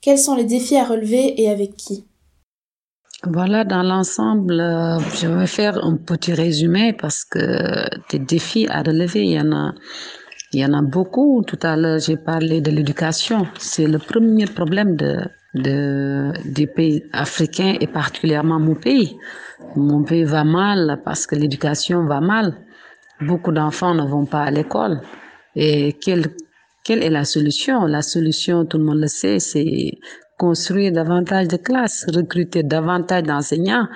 Quels 0.00 0.18
sont 0.18 0.34
les 0.34 0.44
défis 0.44 0.76
à 0.76 0.84
relever 0.84 1.40
et 1.40 1.48
avec 1.48 1.76
qui? 1.76 2.04
Voilà, 3.24 3.64
dans 3.64 3.84
l'ensemble, 3.84 4.58
euh, 4.60 4.98
je 5.20 5.28
vais 5.28 5.46
faire 5.46 5.84
un 5.84 5.96
petit 5.96 6.32
résumé 6.32 6.92
parce 6.92 7.24
que 7.24 7.38
des 8.10 8.18
défis 8.18 8.66
à 8.68 8.82
relever, 8.82 9.22
il 9.22 9.30
y 9.30 9.40
en 9.40 9.52
a, 9.52 9.74
il 10.52 10.60
y 10.60 10.64
en 10.64 10.74
a 10.74 10.82
beaucoup. 10.82 11.42
Tout 11.46 11.58
à 11.62 11.76
l'heure, 11.76 11.98
j'ai 11.98 12.16
parlé 12.16 12.60
de 12.60 12.70
l'éducation. 12.70 13.46
C'est 13.58 13.86
le 13.86 13.98
premier 13.98 14.46
problème 14.46 14.96
de, 14.96 15.20
de, 15.54 16.32
des 16.44 16.66
pays 16.66 17.04
africains 17.12 17.76
et 17.80 17.86
particulièrement 17.86 18.60
mon 18.60 18.74
pays. 18.74 19.16
Mon 19.76 20.02
pays 20.02 20.24
va 20.24 20.44
mal 20.44 21.00
parce 21.04 21.26
que 21.26 21.34
l'éducation 21.34 22.06
va 22.06 22.20
mal. 22.20 22.54
Beaucoup 23.20 23.52
d'enfants 23.52 23.94
ne 23.94 24.02
vont 24.02 24.26
pas 24.26 24.42
à 24.42 24.50
l'école. 24.50 25.00
Et 25.56 25.94
quelle, 25.94 26.26
quelle 26.84 27.02
est 27.02 27.10
la 27.10 27.24
solution? 27.24 27.86
La 27.86 28.02
solution, 28.02 28.66
tout 28.66 28.78
le 28.78 28.84
monde 28.84 29.00
le 29.00 29.06
sait, 29.06 29.38
c'est 29.38 29.98
construire 30.38 30.92
davantage 30.92 31.48
de 31.48 31.56
classes, 31.56 32.04
recruter 32.12 32.62
davantage 32.62 33.22
d'enseignants 33.22 33.86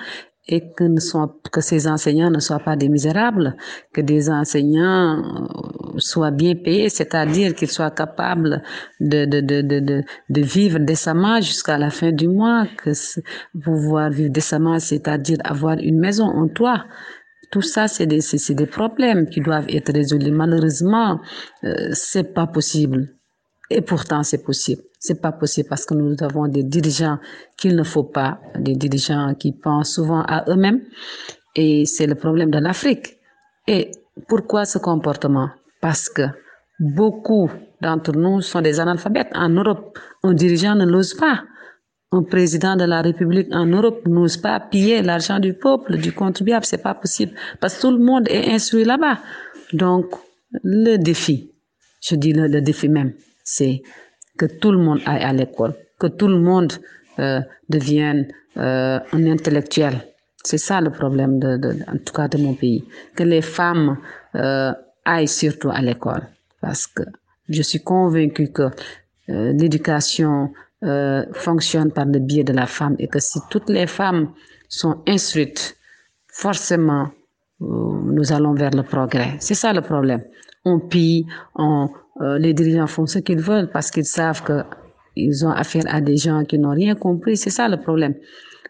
et 0.47 0.71
que, 0.75 0.85
ne 0.85 0.99
soient, 0.99 1.35
que 1.51 1.61
ces 1.61 1.87
enseignants 1.87 2.31
ne 2.31 2.39
soient 2.39 2.59
pas 2.59 2.77
des 2.77 2.87
misérables, 2.87 3.55
que 3.93 4.01
des 4.01 4.29
enseignants 4.29 5.21
soient 5.97 6.31
bien 6.31 6.55
payés, 6.55 6.89
c'est-à-dire 6.89 7.53
qu'ils 7.55 7.71
soient 7.71 7.91
capables 7.91 8.61
de, 8.99 9.25
de, 9.25 9.39
de, 9.41 9.61
de, 9.61 10.03
de 10.29 10.41
vivre 10.41 10.79
décemment 10.79 11.41
jusqu'à 11.41 11.77
la 11.77 11.89
fin 11.89 12.11
du 12.11 12.27
mois, 12.27 12.65
que 12.77 12.91
pouvoir 13.63 14.09
vivre 14.09 14.31
décemment, 14.31 14.79
c'est-à-dire 14.79 15.37
avoir 15.43 15.77
une 15.79 15.99
maison, 15.99 16.25
en 16.25 16.47
toit. 16.47 16.85
Tout 17.51 17.61
ça, 17.61 17.87
c'est 17.87 18.05
des, 18.05 18.21
c'est 18.21 18.53
des 18.53 18.65
problèmes 18.65 19.29
qui 19.29 19.39
doivent 19.39 19.67
être 19.69 19.93
résolus. 19.93 20.31
Malheureusement, 20.31 21.21
euh, 21.63 21.89
c'est 21.93 22.33
pas 22.33 22.47
possible. 22.47 23.13
Et 23.69 23.81
pourtant, 23.81 24.23
c'est 24.23 24.43
possible. 24.43 24.81
C'est 24.99 25.21
pas 25.21 25.31
possible 25.31 25.69
parce 25.69 25.85
que 25.85 25.93
nous 25.93 26.15
avons 26.21 26.47
des 26.47 26.63
dirigeants 26.63 27.19
qu'il 27.57 27.75
ne 27.75 27.83
faut 27.83 28.03
pas, 28.03 28.39
des 28.57 28.75
dirigeants 28.75 29.33
qui 29.35 29.51
pensent 29.51 29.93
souvent 29.93 30.21
à 30.21 30.45
eux-mêmes. 30.49 30.81
Et 31.55 31.85
c'est 31.85 32.07
le 32.07 32.15
problème 32.15 32.51
de 32.51 32.59
l'Afrique. 32.59 33.17
Et 33.67 33.91
pourquoi 34.27 34.65
ce 34.65 34.77
comportement? 34.77 35.49
Parce 35.81 36.09
que 36.09 36.23
beaucoup 36.79 37.49
d'entre 37.81 38.11
nous 38.13 38.41
sont 38.41 38.61
des 38.61 38.79
analphabètes. 38.79 39.29
En 39.33 39.49
Europe, 39.49 39.97
un 40.23 40.33
dirigeant 40.33 40.75
ne 40.75 40.85
l'ose 40.85 41.13
pas. 41.13 41.43
Un 42.11 42.23
président 42.23 42.75
de 42.75 42.85
la 42.85 43.01
République 43.01 43.53
en 43.53 43.65
Europe 43.65 44.07
n'ose 44.07 44.37
pas 44.37 44.59
piller 44.59 45.01
l'argent 45.01 45.39
du 45.39 45.53
peuple, 45.53 45.97
du 45.97 46.13
contribuable. 46.13 46.65
C'est 46.65 46.81
pas 46.81 46.93
possible 46.95 47.33
parce 47.59 47.75
que 47.75 47.81
tout 47.81 47.91
le 47.91 48.03
monde 48.03 48.27
est 48.29 48.49
instruit 48.49 48.85
là-bas. 48.85 49.19
Donc, 49.73 50.05
le 50.63 50.95
défi, 50.97 51.51
je 52.01 52.15
dis 52.15 52.31
le, 52.31 52.47
le 52.47 52.61
défi 52.61 52.87
même, 52.87 53.13
c'est 53.43 53.81
que 54.37 54.45
tout 54.45 54.71
le 54.71 54.77
monde 54.77 55.01
aille 55.05 55.23
à 55.23 55.33
l'école, 55.33 55.73
que 55.99 56.07
tout 56.07 56.27
le 56.29 56.39
monde 56.39 56.71
euh, 57.19 57.41
devienne 57.67 58.27
euh, 58.55 58.99
un 59.11 59.25
intellectuel. 59.27 59.95
C'est 60.43 60.57
ça 60.57 60.79
le 60.79 60.91
problème, 60.91 61.39
de, 61.39 61.57
de, 61.57 61.75
en 61.91 61.97
tout 61.97 62.13
cas 62.13 62.29
de 62.29 62.37
mon 62.37 62.53
pays. 62.53 62.85
Que 63.15 63.23
les 63.23 63.41
femmes 63.41 63.97
euh, 64.35 64.71
aillent 65.07 65.27
surtout 65.27 65.71
à 65.71 65.81
l'école. 65.81 66.27
Parce 66.61 66.85
que 66.85 67.03
je 67.49 67.61
suis 67.61 67.79
convaincue 67.79 68.51
que 68.51 68.69
euh, 69.29 69.53
l'éducation 69.53 70.51
euh, 70.83 71.25
fonctionne 71.33 71.91
par 71.91 72.05
le 72.05 72.19
biais 72.19 72.43
de 72.43 72.53
la 72.53 72.67
femme 72.67 72.95
et 72.99 73.07
que 73.07 73.19
si 73.19 73.39
toutes 73.49 73.69
les 73.69 73.87
femmes 73.87 74.31
sont 74.69 75.01
instruites, 75.07 75.77
forcément, 76.27 77.09
euh, 77.61 77.65
nous 78.15 78.31
allons 78.31 78.53
vers 78.53 78.71
le 78.71 78.83
progrès. 78.83 79.37
C'est 79.39 79.55
ça 79.55 79.73
le 79.73 79.81
problème. 79.81 80.23
On 80.65 80.79
pille, 80.79 81.25
on, 81.55 81.87
les 82.19 82.53
dirigeants 82.53 82.87
font 82.87 83.05
ce 83.05 83.19
qu'ils 83.19 83.39
veulent 83.39 83.69
parce 83.71 83.89
qu'ils 83.89 84.05
savent 84.05 84.43
qu'ils 84.43 85.45
ont 85.45 85.51
affaire 85.51 85.83
à 85.87 86.01
des 86.01 86.17
gens 86.17 86.43
qui 86.43 86.59
n'ont 86.59 86.75
rien 86.83 86.95
compris. 86.95 87.37
C'est 87.37 87.49
ça 87.49 87.69
le 87.69 87.77
problème. 87.77 88.15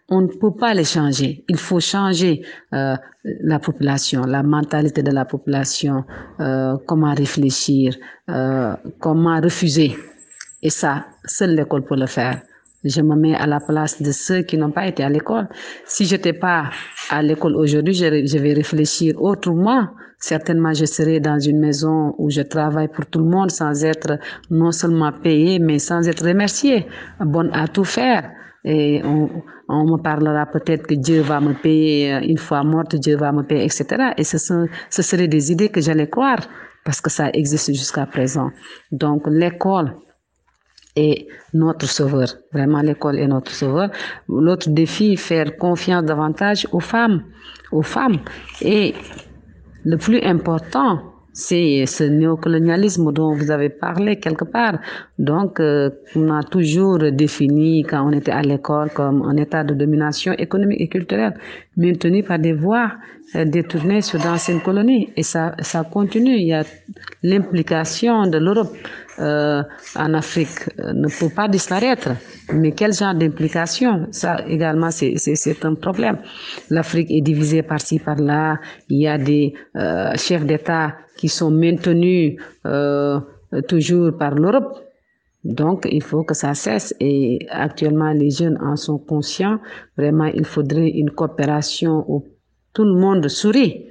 On 0.10 0.22
ne 0.22 0.28
peut 0.28 0.54
pas 0.54 0.74
les 0.74 0.86
changer. 0.86 1.44
Il 1.50 1.58
faut 1.58 1.82
changer 1.82 2.42
euh, 2.74 2.96
la 3.24 3.60
population, 3.60 4.22
la 4.22 4.42
mentalité 4.42 5.04
de 5.04 5.12
la 5.12 5.26
population, 5.26 6.06
euh, 6.40 6.78
comment 6.86 7.14
réfléchir, 7.14 7.96
euh, 8.30 8.74
comment 9.00 9.42
refuser. 9.42 9.98
Et 10.64 10.70
ça, 10.70 11.08
seule 11.26 11.56
l'école 11.56 11.84
peut 11.84 11.98
le 11.98 12.06
faire. 12.06 12.42
Je 12.86 13.02
me 13.02 13.16
mets 13.16 13.36
à 13.36 13.48
la 13.48 13.60
place 13.60 14.02
de 14.02 14.12
ceux 14.14 14.44
qui 14.44 14.58
n'ont 14.58 14.72
pas 14.72 14.88
été 14.88 15.04
à 15.04 15.10
l'école. 15.10 15.50
Si 15.86 16.06
je 16.06 16.16
n'étais 16.16 16.34
pas 16.34 16.70
à 17.10 17.22
l'école 17.22 17.58
aujourd'hui, 17.58 17.94
je, 17.94 18.38
vais 18.38 18.54
réfléchir 18.54 19.22
autrement 19.22 19.90
certainement 20.20 20.74
je 20.74 20.86
serai 20.86 21.20
dans 21.20 21.40
une 21.40 21.60
maison 21.60 22.16
où 22.18 22.30
je 22.32 22.42
travaille 22.42 22.88
pour 22.88 23.06
tout 23.06 23.20
le 23.20 23.26
monde 23.26 23.52
sans 23.52 23.84
être 23.84 24.18
non 24.50 24.72
seulement 24.72 25.12
payé, 25.12 25.60
mais 25.60 25.80
sans 25.80 26.08
être 26.08 26.26
remercié, 26.26 26.88
bonne 27.20 27.52
à 27.54 27.68
tout 27.68 27.84
faire. 27.84 28.32
Et 28.64 29.02
on, 29.04 29.30
on 29.70 29.86
me 29.86 29.98
parlera 29.98 30.46
peut-être 30.46 30.88
que 30.88 30.96
Dieu 30.96 31.22
va 31.22 31.40
me 31.40 31.54
payer 31.54 32.14
euh, 32.14 32.20
une 32.22 32.38
fois 32.38 32.64
morte, 32.64 32.96
Dieu 32.96 33.16
va 33.18 33.32
me 33.32 33.44
payer, 33.44 33.66
etc. 33.66 34.12
Et 34.18 34.24
ce, 34.24 34.38
sont, 34.38 34.68
ce 34.90 35.02
seraient 35.02 35.28
des 35.28 35.52
idées 35.52 35.70
que 35.70 35.82
j'allais 35.82 36.10
croire 36.10 36.40
parce 36.84 37.02
que 37.02 37.10
ça 37.10 37.30
existe 37.32 37.74
jusqu'à 37.74 38.06
présent. 38.06 38.50
Donc 38.92 39.24
l'école 39.28 39.96
est 40.96 41.28
notre 41.54 41.88
sauveur. 41.88 42.28
Vraiment, 42.52 42.82
l'école 42.82 43.20
est 43.20 43.28
notre 43.28 43.52
sauveur. 43.52 43.90
L'autre 44.28 44.70
défi, 44.70 45.16
faire 45.16 45.58
confiance 45.58 46.04
davantage 46.04 46.68
aux 46.72 46.80
femmes, 46.80 47.24
aux 47.72 47.84
femmes. 47.84 48.20
Et 48.62 48.96
le 49.86 49.98
plus 49.98 50.22
important, 50.24 51.02
c'est 51.38 51.86
ce 51.86 52.04
néocolonialisme 52.04 53.14
dont 53.14 53.32
vous 53.32 53.52
avez 53.52 53.70
parlé 53.70 54.16
quelque 54.16 54.44
part. 54.44 54.80
Donc, 55.20 55.60
euh, 55.60 55.92
on 56.16 56.32
a 56.32 56.42
toujours 56.42 56.98
défini 57.12 57.84
quand 57.84 58.08
on 58.08 58.12
était 58.12 58.32
à 58.32 58.42
l'école 58.42 58.90
comme 58.90 59.22
un 59.22 59.38
état 59.38 59.64
de 59.64 59.76
domination 59.76 60.34
économique 60.34 60.82
et 60.82 60.88
culturelle 60.88 61.36
maintenu 61.78 62.24
par 62.24 62.40
des 62.40 62.54
voies 62.54 62.92
euh, 63.36 63.46
détournées 63.46 64.02
sur 64.02 64.20
d'anciennes 64.20 64.62
colonies. 64.62 65.10
Et 65.16 65.22
ça, 65.22 65.54
ça 65.60 65.84
continue. 65.84 66.38
Il 66.38 66.48
y 66.48 66.54
a 66.54 66.64
l'implication 67.22 68.26
de 68.26 68.40
l'Europe 68.40 68.74
euh, 69.20 69.64
en 69.96 70.14
Afrique 70.14 70.70
euh, 70.80 70.94
ne 70.94 71.08
peut 71.08 71.34
pas 71.34 71.48
disparaître. 71.48 72.10
Mais 72.54 72.72
quel 72.72 72.94
genre 72.94 73.16
d'implication? 73.16 74.08
Ça 74.12 74.46
également, 74.48 74.92
c'est 74.92 75.66
un 75.66 75.74
problème. 75.76 76.18
L'Afrique 76.70 77.10
est 77.10 77.22
divisée 77.22 77.64
par-ci, 77.64 78.00
par-là. 78.00 78.60
Il 78.90 79.02
y 79.02 79.08
a 79.08 79.18
des 79.18 79.54
euh, 79.76 80.16
chefs 80.16 80.46
d'État 80.46 80.96
qui 81.16 81.30
sont 81.30 81.50
maintenus 81.50 82.36
toujours 83.68 84.16
par 84.18 84.36
l'Europe. 84.36 84.84
Donc, 85.44 85.88
il 85.90 86.04
faut 86.04 86.24
que 86.24 86.36
ça 86.36 86.54
cesse 86.54 86.94
et 87.00 87.40
actuellement, 87.50 88.12
les 88.12 88.30
jeunes 88.30 88.60
en 88.62 88.76
sont 88.76 89.00
conscients. 89.00 89.60
Vraiment, 89.98 90.26
il 90.26 90.46
faudrait 90.46 90.90
une 90.90 91.10
coopération 91.10 92.06
où 92.08 92.24
tout 92.74 92.84
le 92.84 92.94
monde 92.94 93.28
sourit. 93.30 93.88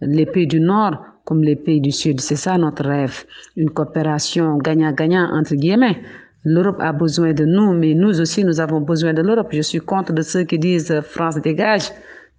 Les 0.00 0.24
pays 0.24 0.46
du 0.46 0.60
Nord 0.60 1.11
comme 1.24 1.42
les 1.42 1.56
pays 1.56 1.80
du 1.80 1.92
Sud. 1.92 2.20
C'est 2.20 2.36
ça 2.36 2.58
notre 2.58 2.84
rêve, 2.84 3.24
une 3.56 3.70
coopération 3.70 4.56
gagnant-gagnant 4.58 5.28
entre 5.32 5.54
guillemets. 5.54 6.00
L'Europe 6.44 6.80
a 6.80 6.92
besoin 6.92 7.32
de 7.32 7.44
nous, 7.44 7.72
mais 7.72 7.94
nous 7.94 8.20
aussi, 8.20 8.44
nous 8.44 8.58
avons 8.58 8.80
besoin 8.80 9.14
de 9.14 9.22
l'Europe. 9.22 9.48
Je 9.52 9.62
suis 9.62 9.78
contre 9.78 10.12
de 10.12 10.22
ceux 10.22 10.42
qui 10.42 10.58
disent 10.58 10.90
euh, 10.90 11.00
France 11.00 11.36
dégage. 11.36 11.92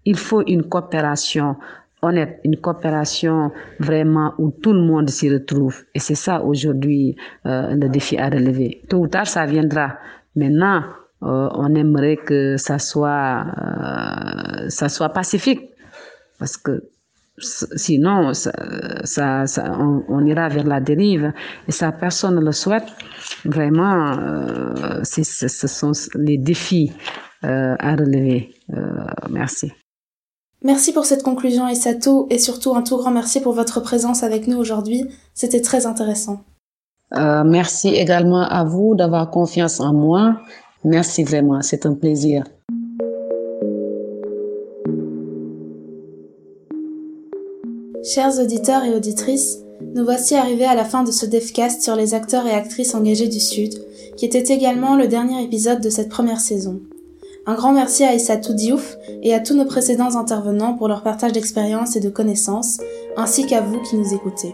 Il 0.03 0.17
faut 0.17 0.43
une 0.45 0.63
coopération 0.63 1.55
honnête, 2.03 2.39
une 2.43 2.57
coopération 2.57 3.51
vraiment 3.79 4.33
où 4.37 4.51
tout 4.51 4.73
le 4.73 4.81
monde 4.81 5.09
s'y 5.09 5.33
retrouve. 5.33 5.83
Et 5.95 5.99
c'est 5.99 6.15
ça 6.15 6.43
aujourd'hui 6.43 7.15
euh, 7.45 7.75
le 7.75 7.89
défi 7.89 8.17
à 8.17 8.29
relever. 8.29 8.81
Tôt 8.89 8.99
ou 8.99 9.07
tard, 9.07 9.27
ça 9.27 9.45
viendra. 9.45 9.97
Maintenant, 10.35 10.83
euh, 11.23 11.49
on 11.55 11.73
aimerait 11.75 12.17
que 12.17 12.57
ça 12.57 12.79
soit, 12.79 13.45
euh, 13.57 14.69
ça 14.69 14.89
soit 14.89 15.09
pacifique. 15.09 15.69
Parce 16.39 16.57
que 16.57 16.83
Sinon, 17.39 18.33
ça, 18.33 18.51
ça, 19.03 19.47
ça 19.47 19.75
on, 19.79 20.03
on, 20.07 20.25
ira 20.25 20.49
vers 20.49 20.65
la 20.65 20.79
dérive 20.79 21.33
et 21.67 21.71
ça, 21.71 21.91
personne 21.91 22.35
ne 22.35 22.41
le 22.41 22.51
souhaite. 22.51 22.85
Vraiment, 23.43 24.13
euh, 24.19 25.01
ce 25.03 25.67
sont 25.67 25.93
les 26.13 26.37
défis 26.37 26.91
euh, 27.43 27.75
à 27.79 27.95
relever. 27.95 28.53
Euh, 28.71 28.81
merci. 29.31 29.71
Merci 30.63 30.93
pour 30.93 31.05
cette 31.05 31.23
conclusion, 31.23 31.67
Isato, 31.67 32.27
et 32.29 32.37
surtout 32.37 32.75
un 32.75 32.83
tout 32.83 32.97
grand 32.97 33.11
merci 33.11 33.41
pour 33.41 33.53
votre 33.53 33.81
présence 33.81 34.23
avec 34.23 34.47
nous 34.47 34.57
aujourd'hui. 34.57 35.03
C'était 35.33 35.61
très 35.61 35.85
intéressant. 35.85 36.41
Merci 37.11 37.89
également 37.89 38.41
à 38.41 38.63
vous 38.63 38.95
d'avoir 38.95 39.29
confiance 39.29 39.79
en 39.79 39.93
moi. 39.93 40.41
Merci 40.83 41.23
vraiment, 41.23 41.61
c'est 41.61 41.85
un 41.85 41.93
plaisir. 41.93 42.43
Chers 48.03 48.37
auditeurs 48.37 48.83
et 48.83 48.93
auditrices, 48.93 49.59
nous 49.95 50.03
voici 50.03 50.35
arrivés 50.35 50.65
à 50.65 50.75
la 50.75 50.83
fin 50.83 51.03
de 51.03 51.11
ce 51.11 51.25
devcast 51.25 51.81
sur 51.81 51.95
les 51.95 52.13
acteurs 52.13 52.45
et 52.45 52.51
actrices 52.51 52.95
engagés 52.95 53.29
du 53.29 53.39
Sud, 53.39 53.73
qui 54.17 54.25
était 54.25 54.53
également 54.53 54.97
le 54.97 55.07
dernier 55.07 55.41
épisode 55.41 55.79
de 55.79 55.89
cette 55.89 56.09
première 56.09 56.41
saison. 56.41 56.81
Un 57.45 57.55
grand 57.55 57.71
merci 57.71 58.03
à 58.03 58.13
Issa 58.13 58.35
Diouf 58.35 58.97
et 59.21 59.33
à 59.33 59.39
tous 59.39 59.55
nos 59.55 59.63
précédents 59.63 60.17
intervenants 60.17 60.73
pour 60.73 60.89
leur 60.89 61.01
partage 61.01 61.31
d'expériences 61.31 61.95
et 61.95 62.01
de 62.01 62.09
connaissances, 62.09 62.79
ainsi 63.15 63.45
qu'à 63.45 63.61
vous 63.61 63.81
qui 63.81 63.95
nous 63.95 64.13
écoutez. 64.13 64.53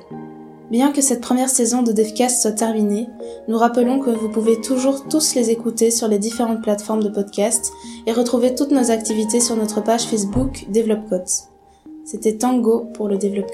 Bien 0.70 0.92
que 0.92 1.02
cette 1.02 1.22
première 1.22 1.50
saison 1.50 1.82
de 1.82 1.92
Devcast 1.92 2.44
soit 2.44 2.52
terminée, 2.52 3.08
nous 3.48 3.58
rappelons 3.58 4.00
que 4.00 4.12
vous 4.12 4.30
pouvez 4.30 4.62
toujours 4.62 5.08
tous 5.08 5.34
les 5.34 5.50
écouter 5.50 5.90
sur 5.90 6.08
les 6.08 6.20
différentes 6.20 6.62
plateformes 6.62 7.04
de 7.04 7.10
podcast 7.10 7.72
et 8.06 8.12
retrouver 8.12 8.54
toutes 8.54 8.72
nos 8.72 8.92
activités 8.92 9.40
sur 9.40 9.56
notre 9.56 9.82
page 9.84 10.04
Facebook 10.04 10.68
Develop 10.72 11.10
C'était 12.12 12.38
Tango 12.40 12.90
pour 12.96 13.08
le 13.08 13.20
Develop 13.20 13.46